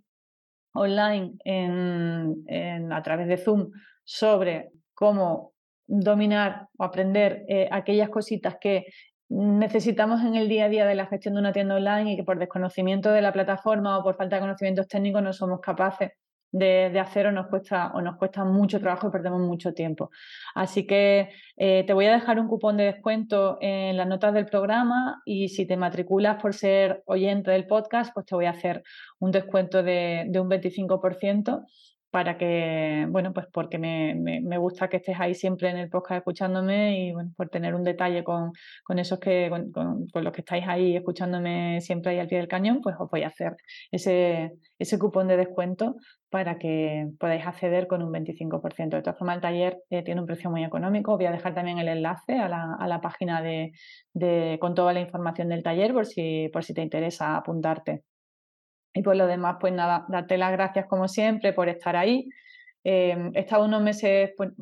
online 0.73 1.35
en, 1.45 2.91
a 2.91 3.03
través 3.03 3.29
de 3.29 3.37
Zoom 3.37 3.71
sobre 4.03 4.71
cómo 4.95 5.53
dominar 5.87 6.69
o 6.79 6.85
aprender 6.85 7.45
eh, 7.49 7.69
aquellas 7.71 8.09
cositas 8.09 8.57
que 8.59 8.87
necesitamos 9.29 10.23
en 10.23 10.37
el 10.37 10.49
día 10.49 10.67
a 10.67 10.69
día 10.69 10.87
de 10.87 10.95
la 10.95 11.07
gestión 11.07 11.35
de 11.35 11.41
una 11.41 11.53
tienda 11.53 11.75
online 11.75 12.13
y 12.13 12.17
que 12.17 12.25
por 12.25 12.39
desconocimiento 12.39 13.11
de 13.11 13.23
la 13.23 13.33
plataforma 13.33 13.99
o 13.99 14.03
por 14.03 14.17
falta 14.17 14.37
de 14.37 14.43
conocimientos 14.43 14.89
técnicos 14.89 15.23
no 15.23 15.33
somos 15.33 15.61
capaces 15.61 16.13
de, 16.53 16.99
hacer 16.99 17.27
o 17.27 17.33
nos, 17.33 17.49
cuesta, 17.49 17.93
o 17.95 18.01
nos 18.01 18.17
cuesta 18.17 18.45
mucho 18.45 18.81
trabajo 18.81 19.09
y 19.09 19.11
perdemos 19.11 19.41
mucho 19.41 19.75
tiempo. 19.75 20.11
Así 20.55 20.87
que 20.87 21.31
eh, 21.57 21.85
te 21.87 21.93
voy 21.93 22.07
a 22.07 22.13
dejar 22.13 22.39
un 22.41 22.49
cupón 22.49 22.77
de 22.77 22.85
descuento 22.85 23.59
en 23.61 23.97
las 23.97 24.07
notas 24.07 24.33
del 24.33 24.47
programa 24.47 25.23
y 25.25 25.49
si 25.49 25.67
te 25.67 25.77
matriculas 25.77 26.41
por 26.41 26.55
ser 26.55 27.03
oyente 27.07 27.51
del 27.51 27.67
podcast, 27.67 28.15
pues 28.15 28.27
te 28.27 28.35
voy 28.35 28.47
a 28.47 28.51
hacer 28.51 28.83
un 29.19 29.33
descuento 29.33 29.83
de, 29.83 30.27
de 30.29 30.41
un 30.41 30.49
25% 30.49 31.65
para 32.17 32.39
que, 32.39 33.07
bueno, 33.11 33.35
pues 33.35 33.47
porque 33.53 33.77
me, 33.77 34.15
me, 34.15 34.57
gusta 34.57 34.89
que 34.89 34.97
estés 34.97 35.21
ahí 35.21 35.35
siempre 35.35 35.69
en 35.69 35.77
el 35.77 35.91
podcast 35.91 36.21
escuchándome 36.21 36.99
y 36.99 37.13
bueno, 37.13 37.31
por 37.37 37.51
tener 37.51 37.75
un 37.75 37.85
detalle 37.85 38.25
con, 38.25 38.53
con 38.85 38.99
esos 38.99 39.19
que, 39.21 39.51
con, 39.51 39.71
con, 39.71 40.25
los 40.25 40.33
que 40.33 40.41
estáis 40.41 40.65
ahí 40.67 40.97
escuchándome 40.97 41.83
siempre 41.83 42.13
ahí 42.13 42.19
al 42.19 42.27
pie 42.27 42.39
del 42.39 42.49
cañón, 42.49 42.81
pues 42.81 42.97
os 42.99 43.11
voy 43.11 43.23
a 43.23 43.29
hacer 43.29 43.55
ese, 43.91 44.53
ese 44.79 44.99
cupón 44.99 45.29
de 45.29 45.37
descuento 45.37 45.97
para 46.31 46.57
que 46.57 47.07
podáis 47.21 47.47
acceder 47.47 47.87
con 47.87 48.03
un 48.03 48.11
25%. 48.11 48.97
De 48.97 49.03
todas 49.03 49.19
formas, 49.19 49.37
el 49.37 49.43
taller 49.43 49.83
eh, 49.91 50.03
tiene 50.03 50.23
un 50.23 50.27
precio 50.27 50.49
muy 50.51 50.65
económico. 50.65 51.19
Voy 51.19 51.27
a 51.27 51.33
dejar 51.33 51.55
también 51.55 51.79
el 51.81 51.89
enlace 51.89 52.39
a 52.39 52.49
la, 52.49 52.77
a 52.81 52.89
la 52.89 53.03
página 53.03 53.43
de, 53.43 53.73
de, 54.15 54.57
con 54.59 54.75
toda 54.75 54.95
la 54.95 55.01
información 55.01 55.51
del 55.51 55.63
taller 55.63 55.93
por 55.93 56.07
si, 56.07 56.49
por 56.51 56.65
si 56.65 56.73
te 56.73 56.81
interesa 56.81 57.37
apuntarte. 57.37 58.05
Y 58.97 59.03
por 59.03 59.15
lo 59.15 59.27
demás, 59.27 59.59
pues 59.61 59.75
nada, 59.75 60.07
darte 60.09 60.39
las 60.39 60.53
gracias 60.53 60.87
como 60.87 61.07
siempre 61.07 61.53
por 61.53 61.69
estar 61.69 61.97
ahí. 61.97 62.31
Eh, 62.83 63.31
he 63.35 63.41
estado 63.41 63.67
unos 63.67 63.83
meses 63.83 64.31
pues, 64.39 64.53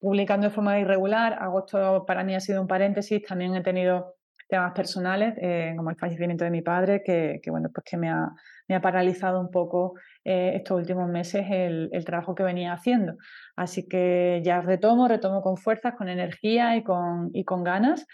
publicando 0.00 0.48
de 0.48 0.52
forma 0.52 0.80
irregular. 0.80 1.34
Agosto 1.40 2.04
para 2.04 2.24
mí 2.24 2.34
ha 2.34 2.40
sido 2.40 2.60
un 2.60 2.66
paréntesis. 2.66 3.22
También 3.22 3.54
he 3.54 3.62
tenido 3.62 4.16
temas 4.48 4.72
personales, 4.72 5.34
eh, 5.40 5.74
como 5.76 5.90
el 5.90 5.96
fallecimiento 5.96 6.42
de 6.42 6.50
mi 6.50 6.60
padre, 6.60 7.02
que, 7.04 7.40
bueno, 7.50 7.68
pues 7.72 7.84
que 7.84 7.96
me 7.96 8.10
ha, 8.10 8.32
me 8.66 8.74
ha 8.74 8.80
paralizado 8.80 9.40
un 9.40 9.52
poco 9.52 9.94
eh, 10.24 10.54
estos 10.56 10.76
últimos 10.76 11.08
meses 11.08 11.46
el, 11.48 12.04
trabajo 12.04 12.34
que 12.34 12.42
venía 12.42 12.72
haciendo. 12.72 13.14
Así 13.54 13.86
que 13.86 14.40
ya 14.42 14.60
retomo, 14.60 15.06
retomo 15.06 15.40
con 15.40 15.56
fuerzas, 15.56 15.94
con 15.94 16.08
energía 16.08 16.74
y 16.74 16.82
con, 16.82 17.30
y 17.32 17.44
con 17.44 17.62
ganas. 17.62 18.06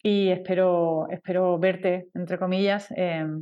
Y 0.00 0.28
espero, 0.28 1.08
espero 1.10 1.58
verte, 1.58 2.06
entre 2.14 2.38
comillas, 2.38 2.88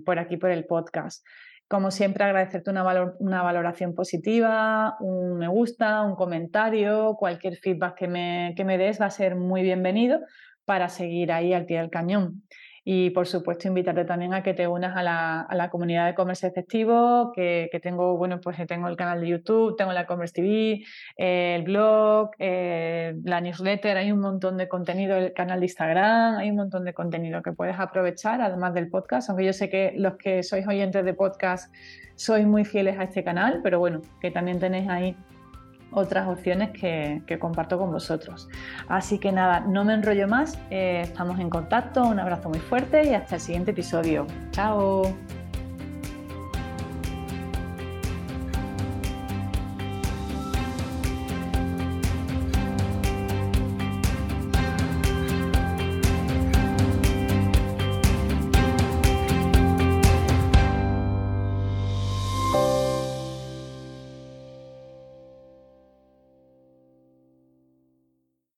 por 0.07 0.19
aquí, 0.19 0.39
por 0.39 0.51
el 0.51 0.65
podcast. 0.65 1.23
Como 1.69 1.91
siempre, 1.91 2.25
agradecerte 2.25 2.71
una, 2.71 2.85
una, 3.19 3.43
valoración 3.43 3.95
positiva, 3.95 4.97
un 5.01 5.37
me 5.39 5.49
gusta, 5.49 6.03
un 6.03 6.15
comentario, 6.15 7.17
cualquier 7.19 7.57
feedback 7.57 7.97
que 7.97 8.09
me, 8.09 8.55
que 8.57 8.65
me 8.65 8.79
des 8.79 9.01
va 9.01 9.07
a 9.07 9.11
ser 9.11 9.35
muy 9.35 9.63
bienvenido 9.63 10.21
para 10.65 10.89
seguir 10.89 11.33
ahí 11.33 11.53
al 11.53 11.67
pie 11.67 11.79
del 11.79 11.91
cañón. 11.91 12.45
Y 12.89 13.11
por 13.11 13.27
supuesto, 13.27 13.67
invitarte 13.67 14.05
también 14.05 14.33
a 14.33 14.45
que 14.45 14.55
te 14.55 14.69
unas 14.69 14.97
a 14.97 15.03
la, 15.03 15.41
a 15.41 15.57
la 15.57 15.71
comunidad 15.71 16.07
de 16.07 16.15
comercio 16.15 16.49
efectivo, 16.49 17.33
que, 17.35 17.69
que, 17.73 17.81
tengo, 17.81 18.17
bueno, 18.17 18.41
pues 18.41 18.57
tengo 18.69 18.87
el 18.87 18.97
canal 18.97 19.21
de 19.21 19.27
YouTube, 19.27 19.77
tengo 19.77 19.93
la 19.93 20.07
Commerce 20.07 20.33
TV, 20.33 20.85
el 21.17 21.63
blog, 21.65 22.31
eh, 22.39 23.17
la 23.25 23.41
newsletter, 23.41 23.97
hay 23.97 24.13
un 24.13 24.21
montón 24.21 24.57
de 24.57 24.69
contenido, 24.69 25.17
el 25.17 25.33
canal 25.33 25.59
de 25.59 25.67
Instagram, 25.67 26.37
hay 26.37 26.51
un 26.51 26.57
montón 26.59 26.85
de 26.85 26.95
contenido 26.95 27.43
que 27.43 27.51
puedes 27.51 27.77
aprovechar, 27.77 28.41
además 28.41 28.73
del 28.73 28.89
podcast, 28.89 29.31
aunque 29.31 29.47
yo 29.47 29.53
sé 29.53 29.69
que 29.69 29.93
los 29.97 30.15
que 30.15 30.45
sois 30.45 30.65
oyentes 30.69 31.05
de 31.05 31.13
podcast 31.13 31.75
sois 32.15 32.47
muy 32.47 32.65
fieles 32.65 33.01
a 33.01 33.03
este 33.03 33.25
canal, 33.25 33.63
pero 33.65 33.81
bueno, 33.81 34.01
que 34.21 34.31
también 34.31 34.61
tenéis 34.61 34.89
ahí 34.89 35.17
otras 35.91 36.29
opciones 36.29 36.71
que, 36.71 37.23
comparto 37.39 37.79
con 37.79 37.91
vosotros. 37.91 38.49
Así 38.89 39.19
que 39.19 39.33
nada, 39.33 39.61
no 39.61 39.85
me 39.85 39.95
enrollo 39.95 40.29
más, 40.29 40.59
eh, 40.71 41.01
estamos 41.03 41.39
en 41.39 41.51
contacto, 41.51 42.03
un 42.05 42.19
abrazo 42.19 42.49
muy 42.49 42.61
fuerte 42.61 43.09
y 43.09 43.15
hasta 43.15 43.37
el 43.37 43.41
siguiente 43.41 43.71
episodio. 43.71 44.27
Chao. 44.51 45.03